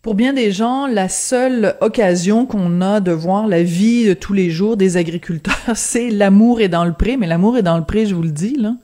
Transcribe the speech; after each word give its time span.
Pour 0.00 0.14
bien 0.14 0.32
des 0.32 0.52
gens, 0.52 0.86
la 0.86 1.08
seule 1.08 1.76
occasion 1.80 2.46
qu'on 2.46 2.80
a 2.80 3.00
de 3.00 3.10
voir 3.10 3.48
la 3.48 3.64
vie 3.64 4.06
de 4.06 4.14
tous 4.14 4.32
les 4.32 4.48
jours 4.48 4.76
des 4.76 4.96
agriculteurs, 4.96 5.56
c'est 5.74 6.10
l'amour 6.10 6.60
est 6.60 6.68
dans 6.68 6.84
le 6.84 6.92
pré. 6.92 7.16
Mais 7.16 7.26
l'amour 7.26 7.56
est 7.56 7.62
dans 7.62 7.76
le 7.76 7.84
pré, 7.84 8.06
je 8.06 8.14
vous 8.14 8.22
le 8.22 8.30
dis, 8.30 8.54
là. 8.56 8.76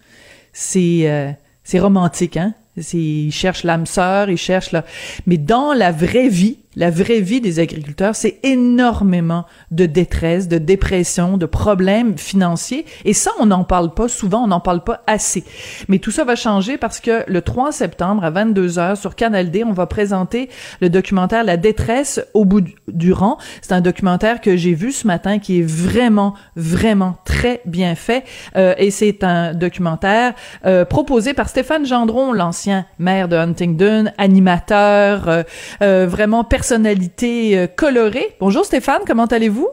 C'est 0.53 1.03
euh, 1.05 1.31
c'est 1.63 1.79
romantique, 1.79 2.37
hein? 2.37 2.55
Ils 2.93 3.33
cherchent 3.33 3.63
l'âme 3.63 3.87
sœur, 3.87 4.29
ils 4.29 4.37
cherchent 4.37 4.73
là. 4.73 4.85
Mais 5.27 5.39
dans 5.39 5.73
la 5.73 5.93
vraie 5.93 6.29
vie, 6.29 6.59
la 6.77 6.91
vraie 6.91 7.21
vie 7.21 7.41
des 7.41 7.61
agriculteurs, 7.61 8.17
c'est 8.17 8.41
énormément 8.43 9.45
de 9.71 9.87
détresse, 9.87 10.49
de 10.49 10.59
dépression, 10.59 11.37
de 11.37 11.47
problèmes 11.47 12.19
financiers. 12.19 12.85
Et 13.05 13.13
ça, 13.13 13.31
on 13.39 13.47
n'en 13.47 13.65
parle 13.65 13.95
pas 13.95 14.09
souvent, 14.09 14.45
on 14.45 14.49
n'en 14.49 14.61
parle 14.61 14.83
pas 14.83 15.03
assez. 15.07 15.45
Mais 15.89 15.99
tout 15.99 16.11
ça 16.11 16.25
va 16.25 16.37
changer 16.37 16.79
parce 16.79 17.01
que 17.01 17.25
le 17.27 17.43
3 17.43 17.73
septembre 17.73 18.25
à 18.25 18.31
22 18.31 18.79
heures 18.79 18.97
sur 18.97 19.15
Canal 19.15 19.51
D, 19.51 19.65
on 19.65 19.73
va 19.73 19.87
présenter 19.87 20.49
le 20.81 20.91
documentaire 20.91 21.45
La 21.45 21.57
détresse 21.57 22.21
au 22.35 22.45
bout 22.45 22.65
du 22.89 23.13
rang. 23.13 23.39
C'est 23.63 23.73
un 23.73 23.81
documentaire 23.81 24.41
que 24.41 24.57
j'ai 24.57 24.75
vu 24.75 24.93
ce 24.93 25.07
matin 25.07 25.39
qui 25.39 25.61
est 25.61 25.67
vraiment, 25.67 26.35
vraiment 26.57 27.17
très 27.25 27.61
bien 27.65 27.95
fait. 27.95 28.25
Euh, 28.57 28.75
et 28.79 28.91
c'est 28.91 29.25
un 29.25 29.55
documentaire 29.55 30.35
euh, 30.67 30.85
proposé 30.85 31.35
par 31.35 31.49
Stéphane 31.49 31.87
Gendron, 31.87 32.33
l'ancien 32.33 32.87
maire 32.99 33.29
de 33.29 33.37
Huntingdon, 33.37 34.07
animateur, 34.19 35.29
euh, 35.29 35.43
euh 35.83 36.07
vraiment 36.07 36.45
personnalité 36.65 37.59
euh, 37.59 37.67
colorée. 37.67 38.29
Bonjour 38.41 38.65
Stéphane, 38.65 39.03
comment 39.07 39.27
allez-vous? 39.27 39.69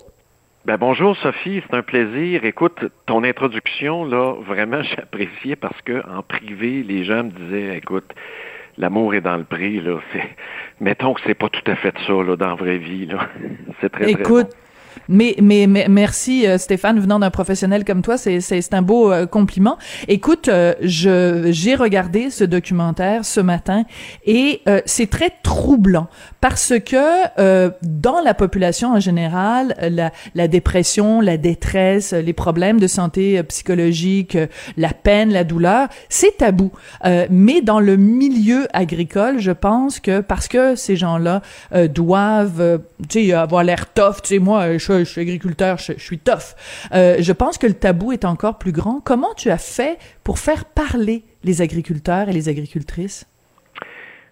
Ben 0.65 0.75
bonjour 0.75 1.15
Sophie, 1.15 1.63
c'est 1.65 1.73
un 1.73 1.83
plaisir. 1.83 2.43
Écoute, 2.43 2.83
ton 3.05 3.23
introduction 3.23 4.03
là, 4.03 4.33
vraiment 4.45 4.83
j'appréciais 4.95 5.55
parce 5.55 5.81
que 5.83 6.05
en 6.05 6.21
privé, 6.21 6.83
les 6.83 7.05
gens 7.05 7.23
me 7.23 7.29
disaient, 7.29 7.77
écoute, 7.77 8.11
l'amour 8.77 9.15
est 9.15 9.21
dans 9.21 9.37
le 9.37 9.45
prix 9.45 9.79
là. 9.79 9.99
mettons 10.81 11.13
que 11.13 11.21
c'est 11.25 11.33
pas 11.33 11.47
tout 11.47 11.71
à 11.71 11.77
fait 11.77 11.95
ça 12.05 12.11
là 12.11 12.35
dans 12.35 12.47
la 12.47 12.55
vraie 12.55 12.77
vie 12.77 13.05
là. 13.05 13.29
C'est 13.79 13.89
très 13.89 14.11
écoute, 14.11 14.49
mais, 15.11 15.35
mais, 15.41 15.67
merci 15.67 16.47
euh, 16.47 16.57
Stéphane, 16.57 16.99
venant 16.99 17.19
d'un 17.19 17.29
professionnel 17.29 17.83
comme 17.83 18.01
toi, 18.01 18.17
c'est 18.17 18.39
c'est 18.39 18.73
un 18.73 18.81
beau 18.81 19.11
euh, 19.11 19.25
compliment. 19.25 19.77
Écoute, 20.07 20.47
euh, 20.47 20.73
je 20.81 21.49
j'ai 21.51 21.75
regardé 21.75 22.29
ce 22.29 22.45
documentaire 22.45 23.25
ce 23.25 23.41
matin 23.41 23.83
et 24.25 24.61
c'est 24.85 25.09
très 25.09 25.31
troublant 25.43 26.07
parce 26.39 26.73
que 26.79 27.67
dans 27.81 28.21
la 28.21 28.33
population 28.33 28.93
en 28.93 28.99
général, 28.99 29.75
la, 29.81 30.11
la 30.33 30.47
dépression, 30.47 31.19
la 31.19 31.37
détresse, 31.37 32.13
les 32.13 32.33
problèmes 32.33 32.79
de 32.79 32.87
santé 32.87 33.41
psychologique, 33.43 34.37
la 34.77 34.93
peine, 34.93 35.31
la 35.31 35.43
douleur, 35.43 35.89
c'est 36.09 36.37
tabou. 36.37 36.71
mais 37.29 37.61
dans 37.61 37.79
le 37.79 37.97
milieu 37.97 38.67
agricole, 38.73 39.39
je 39.39 39.51
pense 39.51 39.99
que 39.99 40.21
parce 40.21 40.47
que 40.47 40.75
ces 40.75 40.95
gens-là 40.95 41.41
doivent, 41.89 42.81
tu 43.09 43.27
sais, 43.27 43.33
avoir 43.33 43.63
l'air 43.63 43.91
tough, 43.93 44.21
tu 44.23 44.35
sais, 44.35 44.39
moi, 44.39 44.77
je 44.77 45.00
je, 45.03 45.09
suis 45.09 45.21
agriculteur, 45.21 45.77
je, 45.77 45.93
suis 45.93 46.19
tough. 46.19 46.55
Euh, 46.93 47.17
je 47.19 47.31
pense 47.33 47.57
que 47.57 47.67
le 47.67 47.73
tabou 47.73 48.11
est 48.11 48.25
encore 48.25 48.57
plus 48.57 48.71
grand. 48.71 49.01
Comment 49.03 49.33
tu 49.35 49.49
as 49.49 49.57
fait 49.57 49.97
pour 50.23 50.39
faire 50.39 50.65
parler 50.65 51.23
les 51.43 51.61
agriculteurs 51.61 52.29
et 52.29 52.33
les 52.33 52.49
agricultrices? 52.49 53.25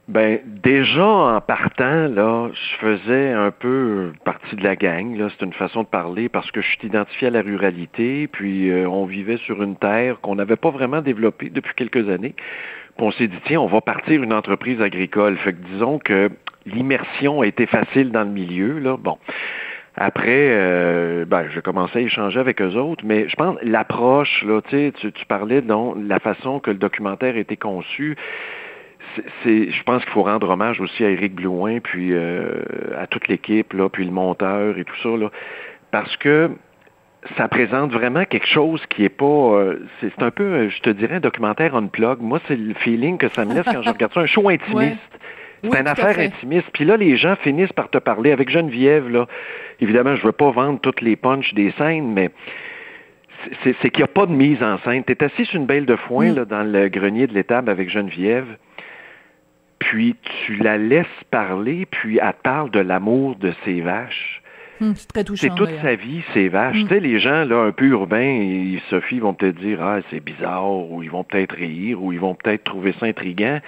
Ben 0.09 0.40
déjà 0.63 1.06
en 1.06 1.40
partant 1.40 2.08
là, 2.08 2.50
je 2.52 2.78
faisais 2.79 3.31
un 3.31 3.52
peu 3.52 4.12
partie 4.25 4.56
de 4.56 4.63
la 4.63 4.75
gang. 4.75 5.16
Là, 5.16 5.28
c'est 5.29 5.46
une 5.46 5.53
façon 5.53 5.84
de 5.84 5.88
parler 5.88 6.29
parce 6.29 6.50
que 6.50 6.62
je 6.62 6.68
suis 6.68 6.88
identifié 6.88 7.28
à 7.28 7.29
la 7.29 7.44
ruralité, 7.44 8.28
puis 8.28 8.72
euh, 8.72 8.90
on 8.90 9.06
vivait 9.06 9.38
sur 9.38 9.62
une 9.62 9.75
terre 9.75 10.19
qu'on 10.22 10.34
n'avait 10.34 10.56
pas 10.56 10.72
vraiment 10.72 11.03
développée 11.03 11.52
depuis 11.52 11.75
quelques 11.75 12.09
années. 12.09 12.34
Puis 12.97 13.06
on 13.06 13.12
s'est 13.12 13.28
dit 13.28 13.38
tiens, 13.46 13.62
on 13.62 13.68
va 13.68 13.81
partir 13.81 14.24
une 14.24 14.34
entreprise 14.34 14.81
agricole. 14.81 15.38
Fait 15.38 15.53
que 15.53 15.63
disons 15.74 16.00
que 16.00 16.31
l'immersion 16.66 17.41
a 17.41 17.46
été 17.46 17.68
facile 17.68 18.12
dans 18.12 18.24
le 18.24 18.31
milieu 18.31 18.79
là. 18.79 18.97
Bon, 18.97 19.19
après, 20.01 20.47
euh, 20.51 21.25
ben, 21.25 21.47
je 21.49 21.59
commençais 21.59 21.99
à 21.99 22.01
échanger 22.01 22.39
avec 22.39 22.61
eux 22.61 22.75
autres, 22.75 23.03
mais 23.05 23.27
je 23.27 23.35
pense 23.35 23.57
l'approche, 23.61 24.45
là, 24.45 24.61
tu, 24.61 24.93
tu 24.93 25.25
parlais 25.25 25.61
de 25.61 26.07
la 26.07 26.19
façon 26.19 26.61
que 26.61 26.71
le 26.71 26.77
documentaire 26.77 27.35
a 27.35 27.37
été 27.37 27.57
conçu. 27.57 28.15
C'est, 29.43 29.69
je 29.69 29.83
pense 29.83 30.01
qu'il 30.03 30.13
faut 30.13 30.23
rendre 30.23 30.49
hommage 30.49 30.79
aussi 30.79 31.03
à 31.03 31.09
Éric 31.09 31.35
Blouin, 31.35 31.79
puis 31.81 32.13
euh, 32.13 32.61
à 32.97 33.07
toute 33.07 33.27
l'équipe, 33.27 33.73
là, 33.73 33.89
puis 33.89 34.05
le 34.05 34.11
monteur 34.11 34.77
et 34.77 34.85
tout 34.85 34.95
ça, 35.03 35.09
là, 35.09 35.31
parce 35.91 36.16
que 36.16 36.49
ça 37.37 37.49
présente 37.49 37.91
vraiment 37.91 38.23
quelque 38.23 38.47
chose 38.47 38.81
qui 38.89 39.03
est 39.03 39.09
pas. 39.09 39.25
Euh, 39.25 39.85
c'est, 39.99 40.23
un 40.23 40.31
peu, 40.31 40.69
je 40.69 40.79
te 40.79 40.91
dirais, 40.91 41.16
un 41.16 41.19
documentaire 41.19 41.73
on 41.73 41.87
plug. 41.87 42.21
Moi, 42.21 42.39
c'est 42.47 42.55
le 42.55 42.73
feeling 42.75 43.17
que 43.17 43.27
ça 43.27 43.43
me 43.43 43.53
laisse 43.53 43.66
quand 43.66 43.81
je 43.81 43.89
regarde 43.89 44.13
ça, 44.13 44.21
un 44.21 44.25
show 44.27 44.47
intimiste. 44.49 45.19
C'est 45.64 45.80
une 45.80 45.88
affaire 45.88 46.20
intimiste. 46.20 46.68
Puis 46.74 46.86
là, 46.86 46.97
les 46.97 47.18
gens 47.18 47.36
finissent 47.38 47.74
par 47.74 47.90
te 47.90 47.97
parler. 47.97 48.31
Avec 48.31 48.50
Geneviève, 48.50 49.09
là, 49.09 49.28
évidemment, 49.80 50.16
je 50.16 50.25
veux 50.25 50.31
pas 50.31 50.52
vendre 50.52 50.80
toutes 50.80 51.02
les 51.02 51.16
punches 51.16 51.53
des 51.53 51.72
scènes, 51.78 52.14
mais 52.14 52.30
c'est 53.64 53.90
qu'il 53.90 54.00
n'y 54.00 54.03
a 54.03 54.08
pas 54.08 54.25
de 54.25 54.31
mise 54.31 54.62
en 54.62 54.78
scène. 54.80 55.03
Tu 55.03 55.14
es 55.14 55.24
assis 55.24 55.46
sur 55.46 55.59
une 55.59 55.66
belle 55.66 55.86
de 55.86 55.96
foin 55.96 56.31
mm. 56.31 56.36
là, 56.36 56.46
dans 56.46 56.64
le 56.64 56.90
grenier 56.90 57.28
de 57.28 57.34
l'étable 57.34 57.70
avec 57.70 57.90
Geneviève, 57.90 58.58
puis 59.80 60.16
tu 60.46 60.56
la 60.58 60.78
laisses 60.78 61.06
parler, 61.31 61.86
puis 61.86 62.20
elle 62.22 62.34
parle 62.44 62.70
de 62.72 62.80
l'amour 62.80 63.36
de 63.38 63.53
ses 63.64 63.81
vaches. 63.81 64.41
Mm, 64.81 64.91
c'est 64.96 65.08
très 65.08 65.24
touchant. 65.24 65.47
C'est 65.47 65.56
toute 65.56 65.81
sa 65.81 65.96
vie, 65.96 66.22
ses 66.34 66.50
vaches. 66.50 66.84
Mm. 66.84 66.88
Tu 66.88 66.94
sais, 66.94 67.00
les 67.00 67.20
gens 67.20 67.46
là, 67.46 67.64
un 67.64 67.72
peu 67.72 67.86
urbains, 67.86 68.20
et 68.20 68.81
Sophie, 68.90 69.20
vont 69.20 69.34
peut-être 69.34 69.59
dire 69.59 69.81
Ah, 69.81 70.00
c'est 70.09 70.24
bizarre, 70.24 70.70
ou 70.70 71.02
ils 71.03 71.12
vont 71.12 71.24
peut-être 71.24 71.56
rire, 71.56 72.03
ou 72.03 72.12
ils 72.12 72.20
vont 72.20 72.36
peut-être 72.36 72.64
trouver 72.64 72.94
ça 73.00 73.06
intriguant 73.06 73.59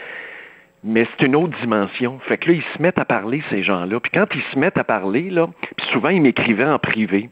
mais 0.83 1.07
c'est 1.11 1.25
une 1.25 1.35
autre 1.35 1.57
dimension. 1.59 2.19
Fait 2.27 2.37
que 2.37 2.49
là, 2.49 2.55
ils 2.55 2.77
se 2.77 2.81
mettent 2.81 2.97
à 2.97 3.05
parler, 3.05 3.43
ces 3.49 3.63
gens-là. 3.63 3.99
Puis 3.99 4.11
quand 4.13 4.25
ils 4.33 4.41
se 4.53 4.57
mettent 4.57 4.77
à 4.77 4.83
parler, 4.83 5.29
là, 5.29 5.47
puis 5.77 5.85
souvent, 5.91 6.09
ils 6.09 6.21
m'écrivaient 6.21 6.65
en 6.65 6.79
privé, 6.79 7.29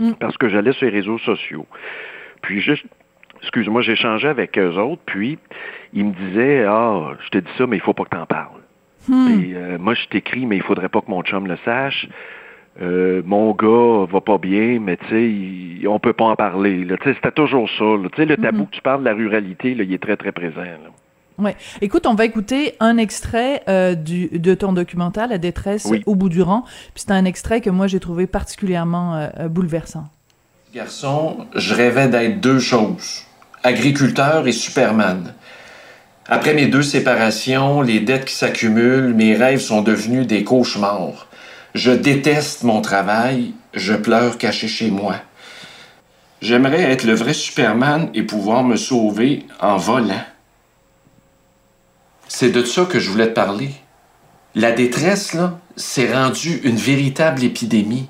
mm. 0.00 0.14
parce 0.14 0.36
que 0.36 0.48
j'allais 0.48 0.72
sur 0.72 0.86
les 0.86 0.92
réseaux 0.92 1.18
sociaux. 1.18 1.66
Puis 2.42 2.60
juste, 2.60 2.84
excuse-moi, 3.42 3.82
j'échangeais 3.82 4.28
avec 4.28 4.58
eux 4.58 4.76
autres, 4.76 5.02
puis 5.06 5.38
ils 5.92 6.04
me 6.04 6.12
disaient, 6.12 6.64
ah, 6.66 7.12
je 7.24 7.28
te 7.30 7.38
dis 7.38 7.50
ça, 7.56 7.66
mais 7.66 7.76
il 7.76 7.82
faut 7.82 7.94
pas 7.94 8.04
que 8.04 8.10
t'en 8.10 8.26
parles. 8.26 8.60
Mm. 9.08 9.42
Euh, 9.54 9.78
moi, 9.78 9.94
je 9.94 10.06
t'écris, 10.06 10.46
mais 10.46 10.56
il 10.56 10.62
faudrait 10.62 10.88
pas 10.88 11.00
que 11.00 11.10
mon 11.10 11.22
chum 11.22 11.46
le 11.46 11.56
sache. 11.64 12.08
Euh, 12.80 13.22
mon 13.24 13.52
gars 13.54 14.06
va 14.10 14.20
pas 14.20 14.38
bien, 14.38 14.78
mais 14.80 14.96
tu 14.96 15.80
sais, 15.80 15.88
on 15.88 15.98
peut 15.98 16.12
pas 16.12 16.26
en 16.26 16.36
parler. 16.36 16.86
C'était 17.04 17.32
toujours 17.32 17.68
ça. 17.70 17.84
Tu 18.12 18.16
sais, 18.16 18.24
le 18.24 18.36
tabou 18.36 18.62
mm-hmm. 18.62 18.70
que 18.70 18.76
tu 18.76 18.82
parles 18.82 19.00
de 19.00 19.04
la 19.06 19.14
ruralité, 19.14 19.74
là, 19.74 19.82
il 19.82 19.92
est 19.92 20.02
très, 20.02 20.16
très 20.16 20.30
présent. 20.30 20.62
Là. 20.62 20.90
Ouais. 21.38 21.56
Écoute, 21.80 22.06
on 22.06 22.14
va 22.14 22.24
écouter 22.24 22.74
un 22.80 22.96
extrait 22.96 23.62
euh, 23.68 23.94
du, 23.94 24.28
de 24.28 24.54
ton 24.54 24.72
documentaire, 24.72 25.28
La 25.28 25.38
détresse 25.38 25.88
au 26.06 26.14
bout 26.14 26.28
du 26.28 26.42
rang. 26.42 26.64
Puis 26.94 27.04
c'est 27.06 27.12
un 27.12 27.24
extrait 27.24 27.60
que 27.60 27.70
moi 27.70 27.86
j'ai 27.86 28.00
trouvé 28.00 28.26
particulièrement 28.26 29.14
euh, 29.14 29.28
euh, 29.38 29.48
bouleversant. 29.48 30.04
Garçon, 30.74 31.46
je 31.54 31.74
rêvais 31.74 32.08
d'être 32.08 32.40
deux 32.40 32.58
choses 32.58 33.24
agriculteur 33.62 34.46
et 34.46 34.52
Superman. 34.52 35.34
Après 36.26 36.54
mes 36.54 36.66
deux 36.66 36.82
séparations, 36.82 37.80
les 37.80 38.00
dettes 38.00 38.26
qui 38.26 38.34
s'accumulent, 38.34 39.14
mes 39.14 39.34
rêves 39.34 39.60
sont 39.60 39.82
devenus 39.82 40.26
des 40.26 40.44
cauchemars. 40.44 41.26
Je 41.74 41.90
déteste 41.90 42.64
mon 42.64 42.80
travail, 42.80 43.52
je 43.74 43.94
pleure 43.94 44.38
caché 44.38 44.68
chez 44.68 44.90
moi. 44.90 45.16
J'aimerais 46.40 46.82
être 46.82 47.04
le 47.04 47.14
vrai 47.14 47.32
Superman 47.32 48.10
et 48.14 48.22
pouvoir 48.22 48.62
me 48.62 48.76
sauver 48.76 49.46
en 49.60 49.76
volant. 49.76 50.22
C'est 52.28 52.50
de 52.50 52.62
ça 52.62 52.84
que 52.84 52.98
je 52.98 53.10
voulais 53.10 53.28
te 53.28 53.34
parler. 53.34 53.70
La 54.54 54.72
détresse, 54.72 55.34
là, 55.34 55.58
c'est 55.76 56.12
rendu 56.12 56.60
une 56.64 56.76
véritable 56.76 57.42
épidémie. 57.42 58.08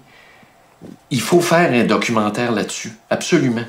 Il 1.10 1.20
faut 1.20 1.40
faire 1.40 1.72
un 1.72 1.84
documentaire 1.84 2.52
là-dessus, 2.52 2.92
absolument. 3.10 3.64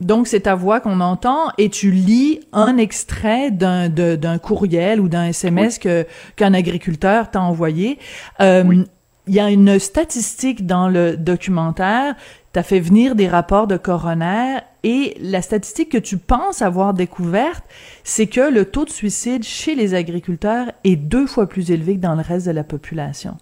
Donc, 0.00 0.28
c'est 0.28 0.40
ta 0.40 0.54
voix 0.54 0.80
qu'on 0.80 1.00
entend 1.00 1.50
et 1.58 1.70
tu 1.70 1.90
lis 1.90 2.40
un 2.52 2.76
extrait 2.76 3.50
d'un, 3.50 3.88
d'un 3.88 4.38
courriel 4.38 5.00
ou 5.00 5.08
d'un 5.08 5.26
SMS 5.26 5.78
que, 5.78 6.06
qu'un 6.36 6.54
agriculteur 6.54 7.30
t'a 7.30 7.40
envoyé. 7.40 7.98
Euh, 8.40 8.84
il 9.28 9.34
y 9.34 9.40
a 9.40 9.50
une 9.50 9.78
statistique 9.78 10.66
dans 10.66 10.88
le 10.88 11.16
documentaire 11.16 12.14
tu 12.52 12.58
as 12.58 12.62
fait 12.62 12.80
venir 12.80 13.14
des 13.14 13.28
rapports 13.28 13.66
de 13.66 13.76
coroner 13.76 14.58
et 14.82 15.16
la 15.20 15.42
statistique 15.42 15.90
que 15.90 15.98
tu 15.98 16.16
penses 16.16 16.62
avoir 16.62 16.94
découverte, 16.94 17.64
c'est 18.04 18.26
que 18.26 18.50
le 18.50 18.64
taux 18.64 18.84
de 18.84 18.90
suicide 18.90 19.44
chez 19.44 19.74
les 19.74 19.94
agriculteurs 19.94 20.72
est 20.84 20.96
deux 20.96 21.26
fois 21.26 21.48
plus 21.48 21.70
élevé 21.70 21.96
que 21.96 22.00
dans 22.00 22.14
le 22.14 22.22
reste 22.22 22.46
de 22.46 22.52
la 22.52 22.64
population. 22.64 23.36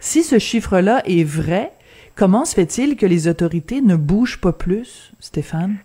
Si 0.00 0.22
ce 0.22 0.38
chiffre-là 0.38 1.02
est 1.06 1.24
vrai, 1.24 1.72
comment 2.14 2.44
se 2.44 2.54
fait-il 2.54 2.96
que 2.96 3.06
les 3.06 3.26
autorités 3.26 3.80
ne 3.80 3.96
bougent 3.96 4.40
pas 4.40 4.52
plus, 4.52 5.12
Stéphane? 5.18 5.76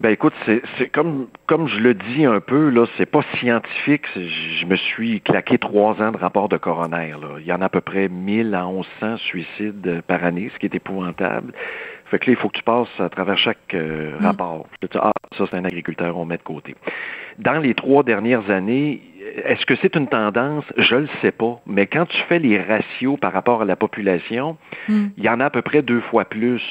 Ben 0.00 0.10
écoute, 0.10 0.34
c'est 0.46 0.88
comme 0.90 1.26
comme 1.46 1.66
je 1.66 1.80
le 1.80 1.94
dis 1.94 2.24
un 2.24 2.38
peu 2.38 2.68
là, 2.68 2.86
c'est 2.96 3.06
pas 3.06 3.22
scientifique. 3.36 4.04
Je 4.14 4.64
me 4.64 4.76
suis 4.76 5.20
claqué 5.20 5.58
trois 5.58 6.00
ans 6.00 6.12
de 6.12 6.16
rapport 6.16 6.48
de 6.48 6.56
coroner. 6.56 7.14
Là. 7.20 7.38
Il 7.40 7.46
y 7.46 7.52
en 7.52 7.60
a 7.62 7.64
à 7.64 7.68
peu 7.68 7.80
près 7.80 8.08
1000 8.08 8.54
à 8.54 8.64
1100 8.64 9.16
suicides 9.16 10.02
par 10.06 10.24
année, 10.24 10.50
ce 10.54 10.58
qui 10.60 10.66
est 10.66 10.74
épouvantable. 10.74 11.52
Fait 12.10 12.18
que 12.20 12.26
là, 12.26 12.32
il 12.32 12.36
faut 12.36 12.48
que 12.48 12.56
tu 12.56 12.62
passes 12.62 12.88
à 13.00 13.08
travers 13.08 13.36
chaque 13.36 13.74
euh, 13.74 14.18
mm. 14.18 14.24
rapport. 14.24 14.66
ah, 14.94 15.12
ça 15.36 15.44
c'est 15.50 15.56
un 15.56 15.64
agriculteur, 15.64 16.16
on 16.16 16.24
met 16.24 16.38
de 16.38 16.42
côté. 16.42 16.76
Dans 17.38 17.58
les 17.58 17.74
trois 17.74 18.04
dernières 18.04 18.50
années, 18.50 19.02
est-ce 19.44 19.66
que 19.66 19.74
c'est 19.82 19.96
une 19.96 20.06
tendance? 20.06 20.64
Je 20.76 20.94
le 20.94 21.08
sais 21.20 21.32
pas. 21.32 21.60
Mais 21.66 21.86
quand 21.86 22.06
tu 22.06 22.18
fais 22.28 22.38
les 22.38 22.60
ratios 22.62 23.18
par 23.18 23.32
rapport 23.32 23.62
à 23.62 23.64
la 23.64 23.76
population, 23.76 24.56
mm. 24.88 25.06
il 25.16 25.24
y 25.24 25.28
en 25.28 25.40
a 25.40 25.46
à 25.46 25.50
peu 25.50 25.62
près 25.62 25.82
deux 25.82 26.00
fois 26.02 26.24
plus. 26.24 26.62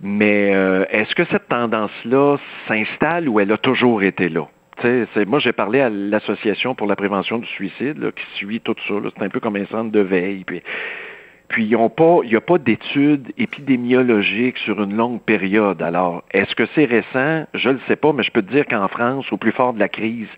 Mais 0.00 0.54
euh, 0.54 0.84
est-ce 0.90 1.14
que 1.14 1.24
cette 1.26 1.48
tendance-là 1.48 2.36
s'installe 2.68 3.28
ou 3.28 3.40
elle 3.40 3.52
a 3.52 3.58
toujours 3.58 4.02
été 4.02 4.28
là? 4.28 4.46
C'est, 4.82 5.24
moi, 5.26 5.38
j'ai 5.38 5.52
parlé 5.52 5.80
à 5.80 5.88
l'Association 5.88 6.74
pour 6.74 6.86
la 6.86 6.96
prévention 6.96 7.38
du 7.38 7.46
suicide 7.46 8.12
qui 8.14 8.24
suit 8.36 8.60
tout 8.60 8.74
ça. 8.88 8.94
C'est 9.16 9.24
un 9.24 9.28
peu 9.28 9.40
comme 9.40 9.56
un 9.56 9.66
centre 9.66 9.92
de 9.92 10.00
veille. 10.00 10.44
Puis, 10.44 10.62
puis 11.48 11.64
ils 11.64 11.76
ont 11.76 11.90
pas, 11.90 12.18
il 12.24 12.30
n'y 12.30 12.36
a 12.36 12.40
pas 12.40 12.58
d'études 12.58 13.32
épidémiologiques 13.38 14.58
sur 14.58 14.82
une 14.82 14.96
longue 14.96 15.20
période. 15.20 15.80
Alors, 15.80 16.24
est-ce 16.32 16.54
que 16.56 16.64
c'est 16.74 16.86
récent? 16.86 17.46
Je 17.54 17.68
ne 17.68 17.74
le 17.74 17.80
sais 17.86 17.96
pas, 17.96 18.12
mais 18.12 18.24
je 18.24 18.32
peux 18.32 18.42
te 18.42 18.50
dire 18.50 18.66
qu'en 18.66 18.88
France, 18.88 19.30
au 19.32 19.36
plus 19.36 19.52
fort 19.52 19.74
de 19.74 19.78
la 19.78 19.88
crise, 19.88 20.28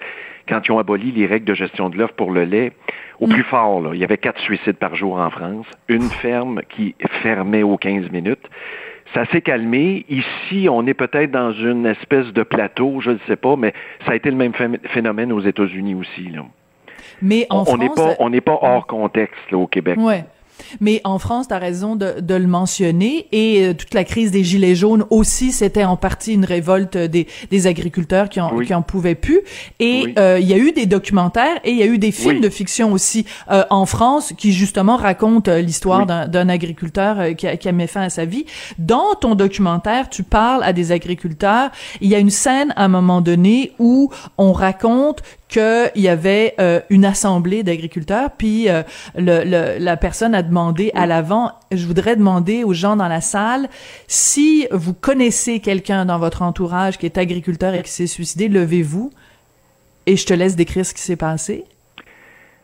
quand 0.48 0.60
ils 0.64 0.72
ont 0.72 0.78
aboli 0.78 1.12
les 1.12 1.26
règles 1.26 1.46
de 1.46 1.54
gestion 1.54 1.88
de 1.88 1.96
l'œuf 1.96 2.12
pour 2.12 2.30
le 2.30 2.44
lait, 2.44 2.72
au 3.20 3.26
mm. 3.26 3.30
plus 3.30 3.42
fort, 3.44 3.80
là, 3.80 3.90
il 3.94 4.00
y 4.00 4.04
avait 4.04 4.18
quatre 4.18 4.40
suicides 4.40 4.76
par 4.76 4.94
jour 4.94 5.16
en 5.16 5.30
France, 5.30 5.66
une 5.88 6.10
ferme 6.10 6.60
qui 6.68 6.94
fermait 7.22 7.62
aux 7.62 7.78
15 7.78 8.10
minutes 8.10 8.48
ça 9.14 9.24
s'est 9.26 9.42
calmé. 9.42 10.04
Ici, 10.08 10.68
on 10.70 10.86
est 10.86 10.94
peut-être 10.94 11.30
dans 11.30 11.52
une 11.52 11.86
espèce 11.86 12.32
de 12.32 12.42
plateau, 12.42 13.00
je 13.00 13.10
ne 13.10 13.18
sais 13.26 13.36
pas, 13.36 13.56
mais 13.56 13.72
ça 14.04 14.12
a 14.12 14.14
été 14.14 14.30
le 14.30 14.36
même 14.36 14.52
phénomène 14.88 15.32
aux 15.32 15.40
États-Unis 15.40 15.94
aussi. 15.94 16.28
Là. 16.28 16.42
Mais 17.22 17.46
en 17.50 17.64
on 17.66 17.76
n'est 17.78 17.88
pas, 17.88 18.14
on 18.18 18.30
n'est 18.30 18.40
pas 18.40 18.58
hors 18.60 18.86
contexte 18.86 19.50
là, 19.50 19.58
au 19.58 19.66
Québec. 19.66 19.96
Ouais. 19.98 20.24
Mais 20.80 21.00
en 21.04 21.18
France, 21.18 21.48
tu 21.48 21.54
as 21.54 21.58
raison 21.58 21.96
de, 21.96 22.20
de, 22.20 22.34
le 22.34 22.46
mentionner, 22.46 23.26
et 23.32 23.66
euh, 23.66 23.74
toute 23.74 23.94
la 23.94 24.04
crise 24.04 24.30
des 24.30 24.44
Gilets 24.44 24.74
jaunes 24.74 25.04
aussi, 25.10 25.52
c'était 25.52 25.84
en 25.84 25.96
partie 25.96 26.34
une 26.34 26.44
révolte 26.44 26.96
des, 26.96 27.26
des 27.50 27.66
agriculteurs 27.66 28.28
qui 28.28 28.40
en, 28.40 28.58
qui 28.60 28.74
en 28.74 28.82
pouvaient 28.82 29.14
plus. 29.14 29.40
Et 29.80 30.14
euh, 30.18 30.38
il 30.40 30.46
y 30.46 30.54
a 30.54 30.58
eu 30.58 30.72
des 30.72 30.86
documentaires 30.86 31.58
et 31.64 31.70
il 31.70 31.76
y 31.76 31.82
a 31.82 31.86
eu 31.86 31.98
des 31.98 32.12
films 32.12 32.40
de 32.40 32.48
fiction 32.48 32.92
aussi 32.92 33.26
euh, 33.50 33.64
en 33.70 33.86
France 33.86 34.32
qui 34.36 34.52
justement 34.52 34.96
racontent 34.96 35.54
l'histoire 35.56 36.06
d'un 36.06 36.48
agriculteur 36.48 37.34
qui 37.36 37.46
a, 37.46 37.56
qui 37.56 37.68
a 37.68 37.72
mis 37.72 37.86
fin 37.86 38.02
à 38.02 38.10
sa 38.10 38.24
vie. 38.24 38.46
Dans 38.78 39.14
ton 39.14 39.34
documentaire, 39.34 40.08
tu 40.08 40.22
parles 40.22 40.62
à 40.64 40.72
des 40.72 40.92
agriculteurs. 40.92 41.70
Il 42.00 42.08
y 42.08 42.14
a 42.14 42.18
une 42.18 42.30
scène 42.30 42.72
à 42.76 42.84
un 42.84 42.88
moment 42.88 43.20
donné 43.20 43.72
où 43.78 44.10
on 44.38 44.52
raconte 44.52 45.22
qu'il 45.48 45.90
y 46.02 46.08
avait 46.08 46.54
euh, 46.60 46.80
une 46.90 47.04
assemblée 47.04 47.62
d'agriculteurs, 47.62 48.30
puis 48.36 48.68
euh, 48.68 48.82
le, 49.16 49.78
la 49.78 49.96
personne 49.96 50.34
a 50.34 50.42
demandé 50.42 50.90
à 50.94 51.06
l'avant, 51.06 51.52
je 51.72 51.86
voudrais 51.86 52.16
demander 52.16 52.64
aux 52.64 52.72
gens 52.72 52.96
dans 52.96 53.08
la 53.08 53.20
salle, 53.20 53.68
si 54.08 54.66
vous 54.72 54.94
connaissez 54.94 55.60
quelqu'un 55.60 56.04
dans 56.04 56.18
votre 56.18 56.42
entourage 56.42 56.98
qui 56.98 57.06
est 57.06 57.18
agriculteur 57.18 57.74
et 57.74 57.82
qui 57.82 57.90
s'est 57.90 58.06
suicidé, 58.06 58.48
levez-vous, 58.48 59.10
et 60.06 60.16
je 60.16 60.26
te 60.26 60.34
laisse 60.34 60.56
décrire 60.56 60.84
ce 60.84 60.94
qui 60.94 61.02
s'est 61.02 61.16
passé. 61.16 61.64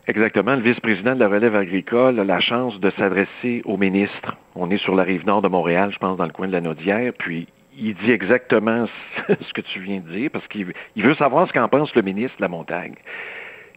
Exactement. 0.07 0.55
Le 0.55 0.61
vice-président 0.61 1.15
de 1.15 1.19
la 1.19 1.29
relève 1.29 1.55
agricole 1.55 2.19
a 2.19 2.25
la 2.25 2.41
chance 2.41 2.77
de 2.79 2.91
s'adresser 2.97 3.61
au 3.63 3.77
ministre. 3.77 4.35
On 4.55 4.69
est 4.69 4.77
sur 4.77 4.95
la 4.95 5.03
rive 5.03 5.25
nord 5.25 5.41
de 5.41 5.47
Montréal, 5.47 5.91
je 5.93 5.97
pense, 5.97 6.17
dans 6.17 6.25
le 6.25 6.31
coin 6.31 6.47
de 6.47 6.51
la 6.51 6.59
Naudière, 6.59 7.13
puis 7.17 7.47
il 7.77 7.95
dit 7.95 8.11
exactement 8.11 8.85
ce 9.27 9.53
que 9.53 9.61
tu 9.61 9.79
viens 9.79 9.99
de 9.99 10.09
dire, 10.09 10.29
parce 10.31 10.47
qu'il 10.47 10.65
veut 10.65 11.15
savoir 11.15 11.47
ce 11.47 11.53
qu'en 11.53 11.67
pense 11.67 11.93
le 11.95 12.01
ministre 12.01 12.37
de 12.37 12.41
la 12.41 12.49
Montagne. 12.49 12.95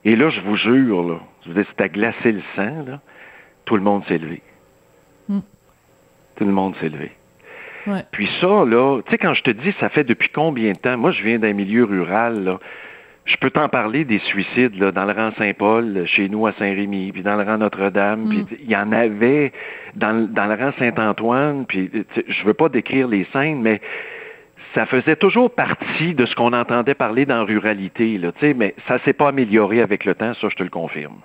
Et 0.05 0.17
là, 0.17 0.29
je 0.31 0.41
vous 0.41 0.57
jure, 0.57 1.03
là, 1.03 1.21
c'est 1.45 1.81
à 1.81 1.89
glacer 1.89 2.33
le 2.33 2.43
sang, 2.55 2.85
là, 2.87 3.01
tout 3.65 3.77
le 3.77 3.83
monde 3.83 4.05
s'est 4.07 4.19
levé. 4.19 4.43
Hmm. 5.29 5.41
Tout 6.37 6.45
le 6.45 6.53
monde 6.53 6.77
s'est 6.77 6.89
levé. 6.89 7.13
Puis 8.11 8.29
ça, 8.41 8.65
là, 8.65 9.01
tu 9.03 9.13
sais, 9.13 9.19
quand 9.19 9.35
je 9.35 9.43
te 9.43 9.51
dis, 9.51 9.73
ça 9.79 9.89
fait 9.89 10.03
depuis 10.03 10.29
combien 10.29 10.73
de 10.73 10.79
temps? 10.79 10.99
Moi, 10.99 11.13
je 11.13 11.23
viens 11.23 11.39
d'un 11.39 11.53
milieu 11.53 11.85
rural, 11.85 12.43
là 12.43 12.59
je 13.26 13.37
peux 13.37 13.50
t'en 13.50 13.69
parler 13.69 14.05
des 14.05 14.20
suicides 14.20 14.78
là, 14.78 14.93
dans 14.93 15.05
le 15.05 15.12
rang 15.12 15.32
Saint-Paul, 15.37 16.06
chez 16.06 16.28
nous 16.28 16.46
à 16.46 16.52
Saint-Rémy, 16.52 17.12
puis 17.12 17.23
dans 17.23 17.37
le 17.37 17.43
rang 17.43 17.58
Notre-Dame, 17.58 18.28
puis 18.28 18.38
mm. 18.38 18.46
il 18.62 18.70
y 18.70 18.76
en 18.76 18.93
avait 18.93 19.52
dans, 19.94 20.28
dans 20.32 20.46
le 20.46 20.55
rang 20.55 20.73
Saint-Antoine, 20.78 21.67
puis 21.67 21.90
je 22.28 22.44
veux 22.44 22.55
pas 22.55 22.69
décrire 22.69 23.08
les 23.08 23.26
scènes, 23.32 23.61
mais 23.61 23.81
ça 24.75 24.87
faisait 24.87 25.17
toujours 25.17 25.55
partie 25.55 26.14
de 26.14 26.25
ce 26.26 26.34
qu'on 26.34 26.52
entendait 26.52 26.94
parler 26.94 27.26
dans 27.26 27.44
ruralité, 27.44 28.19
là, 28.19 28.31
mais 28.55 28.75
ça 28.87 28.99
s'est 29.00 29.12
pas 29.12 29.28
amélioré 29.28 29.81
avec 29.81 30.05
le 30.05 30.14
temps, 30.14 30.34
ça 30.34 30.49
je 30.49 30.56
te 30.56 30.62
le 30.62 30.70
confirme. 30.70 31.17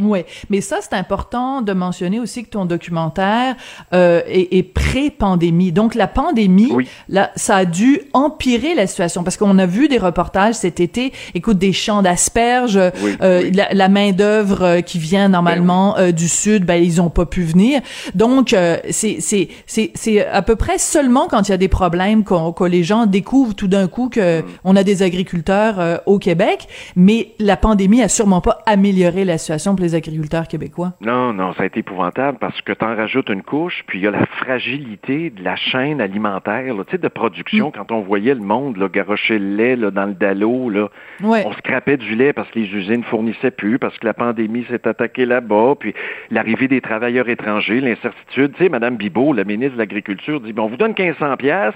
Oui, 0.00 0.20
mais 0.48 0.62
ça 0.62 0.78
c'est 0.80 0.94
important 0.94 1.60
de 1.60 1.74
mentionner 1.74 2.18
aussi 2.18 2.44
que 2.44 2.48
ton 2.48 2.64
documentaire 2.64 3.56
euh, 3.92 4.22
est, 4.26 4.56
est 4.56 4.62
pré-pandémie. 4.62 5.70
Donc 5.70 5.94
la 5.94 6.06
pandémie, 6.06 6.72
là, 7.10 7.30
ça 7.36 7.56
a 7.56 7.64
dû 7.66 8.00
empirer 8.14 8.74
la 8.74 8.86
situation 8.86 9.22
parce 9.22 9.36
qu'on 9.36 9.58
a 9.58 9.66
vu 9.66 9.88
des 9.88 9.98
reportages 9.98 10.54
cet 10.54 10.80
été. 10.80 11.12
Écoute, 11.34 11.58
des 11.58 11.74
champs 11.74 12.00
d'asperges, 12.00 12.78
euh, 12.78 13.50
La, 13.52 13.88
main 13.88 14.12
d'œuvre 14.12 14.62
euh, 14.62 14.80
qui 14.80 14.98
vient 14.98 15.28
normalement 15.28 15.94
ben 15.94 16.04
euh, 16.04 16.12
du 16.12 16.28
sud, 16.28 16.64
ben 16.64 16.82
ils 16.82 17.02
ont 17.02 17.10
pas 17.10 17.26
pu 17.26 17.42
venir. 17.42 17.82
Donc 18.14 18.54
euh, 18.54 18.78
c'est 18.90 19.18
c'est 19.20 19.48
c'est 19.66 19.90
c'est 19.94 20.26
à 20.26 20.40
peu 20.40 20.56
près 20.56 20.78
seulement 20.78 21.26
quand 21.28 21.48
il 21.48 21.50
y 21.50 21.54
a 21.54 21.58
des 21.58 21.68
problèmes 21.68 22.24
que 22.24 22.64
les 22.64 22.82
gens 22.82 23.04
découvrent 23.04 23.54
tout 23.54 23.68
d'un 23.68 23.88
coup 23.88 24.08
que 24.08 24.40
mm. 24.40 24.44
on 24.64 24.74
a 24.74 24.84
des 24.84 25.02
agriculteurs 25.02 26.00
au 26.06 26.18
Québec. 26.18 26.66
Mais 26.96 27.32
la 27.38 27.58
pandémie 27.58 28.02
a 28.02 28.08
sûrement 28.08 28.40
pas 28.40 28.60
amélioré 28.64 29.26
la 29.26 29.36
situation 29.36 29.74
les 29.82 29.94
agriculteurs 29.94 30.48
québécois? 30.48 30.92
Non, 31.00 31.32
non, 31.32 31.52
ça 31.54 31.64
a 31.64 31.66
été 31.66 31.80
épouvantable 31.80 32.38
parce 32.38 32.60
que 32.62 32.72
tu 32.72 32.84
en 32.84 32.96
rajoutes 32.96 33.28
une 33.28 33.42
couche, 33.42 33.82
puis 33.86 33.98
il 33.98 34.04
y 34.04 34.06
a 34.06 34.10
la 34.10 34.26
fragilité 34.26 35.30
de 35.30 35.42
la 35.42 35.56
chaîne 35.56 36.00
alimentaire, 36.00 36.74
tu 36.86 36.92
sais, 36.92 36.98
de 36.98 37.08
production. 37.08 37.68
Mm. 37.68 37.72
Quand 37.72 37.92
on 37.92 38.00
voyait 38.00 38.34
le 38.34 38.40
monde 38.40 38.76
là, 38.76 38.88
garocher 38.88 39.38
le 39.38 39.56
lait 39.56 39.76
là, 39.76 39.90
dans 39.90 40.06
le 40.06 40.14
dallo, 40.14 40.70
là, 40.70 40.88
on 41.22 41.52
scrapait 41.52 41.96
du 41.96 42.14
lait 42.14 42.32
parce 42.32 42.50
que 42.50 42.58
les 42.58 42.66
usines 42.74 43.04
fournissaient 43.04 43.50
plus, 43.50 43.78
parce 43.78 43.98
que 43.98 44.06
la 44.06 44.14
pandémie 44.14 44.64
s'est 44.70 44.86
attaquée 44.86 45.26
là-bas, 45.26 45.74
puis 45.78 45.94
l'arrivée 46.30 46.68
des 46.68 46.80
travailleurs 46.80 47.28
étrangers, 47.28 47.80
l'incertitude. 47.80 48.52
Tu 48.56 48.64
sais, 48.64 48.68
Mme 48.68 48.96
Bibot, 48.96 49.32
la 49.32 49.44
ministre 49.44 49.74
de 49.74 49.78
l'Agriculture, 49.78 50.40
dit, 50.40 50.52
bon, 50.52 50.64
on 50.64 50.68
vous 50.68 50.76
donne 50.76 50.94
1500 50.96 51.36
pièces 51.36 51.74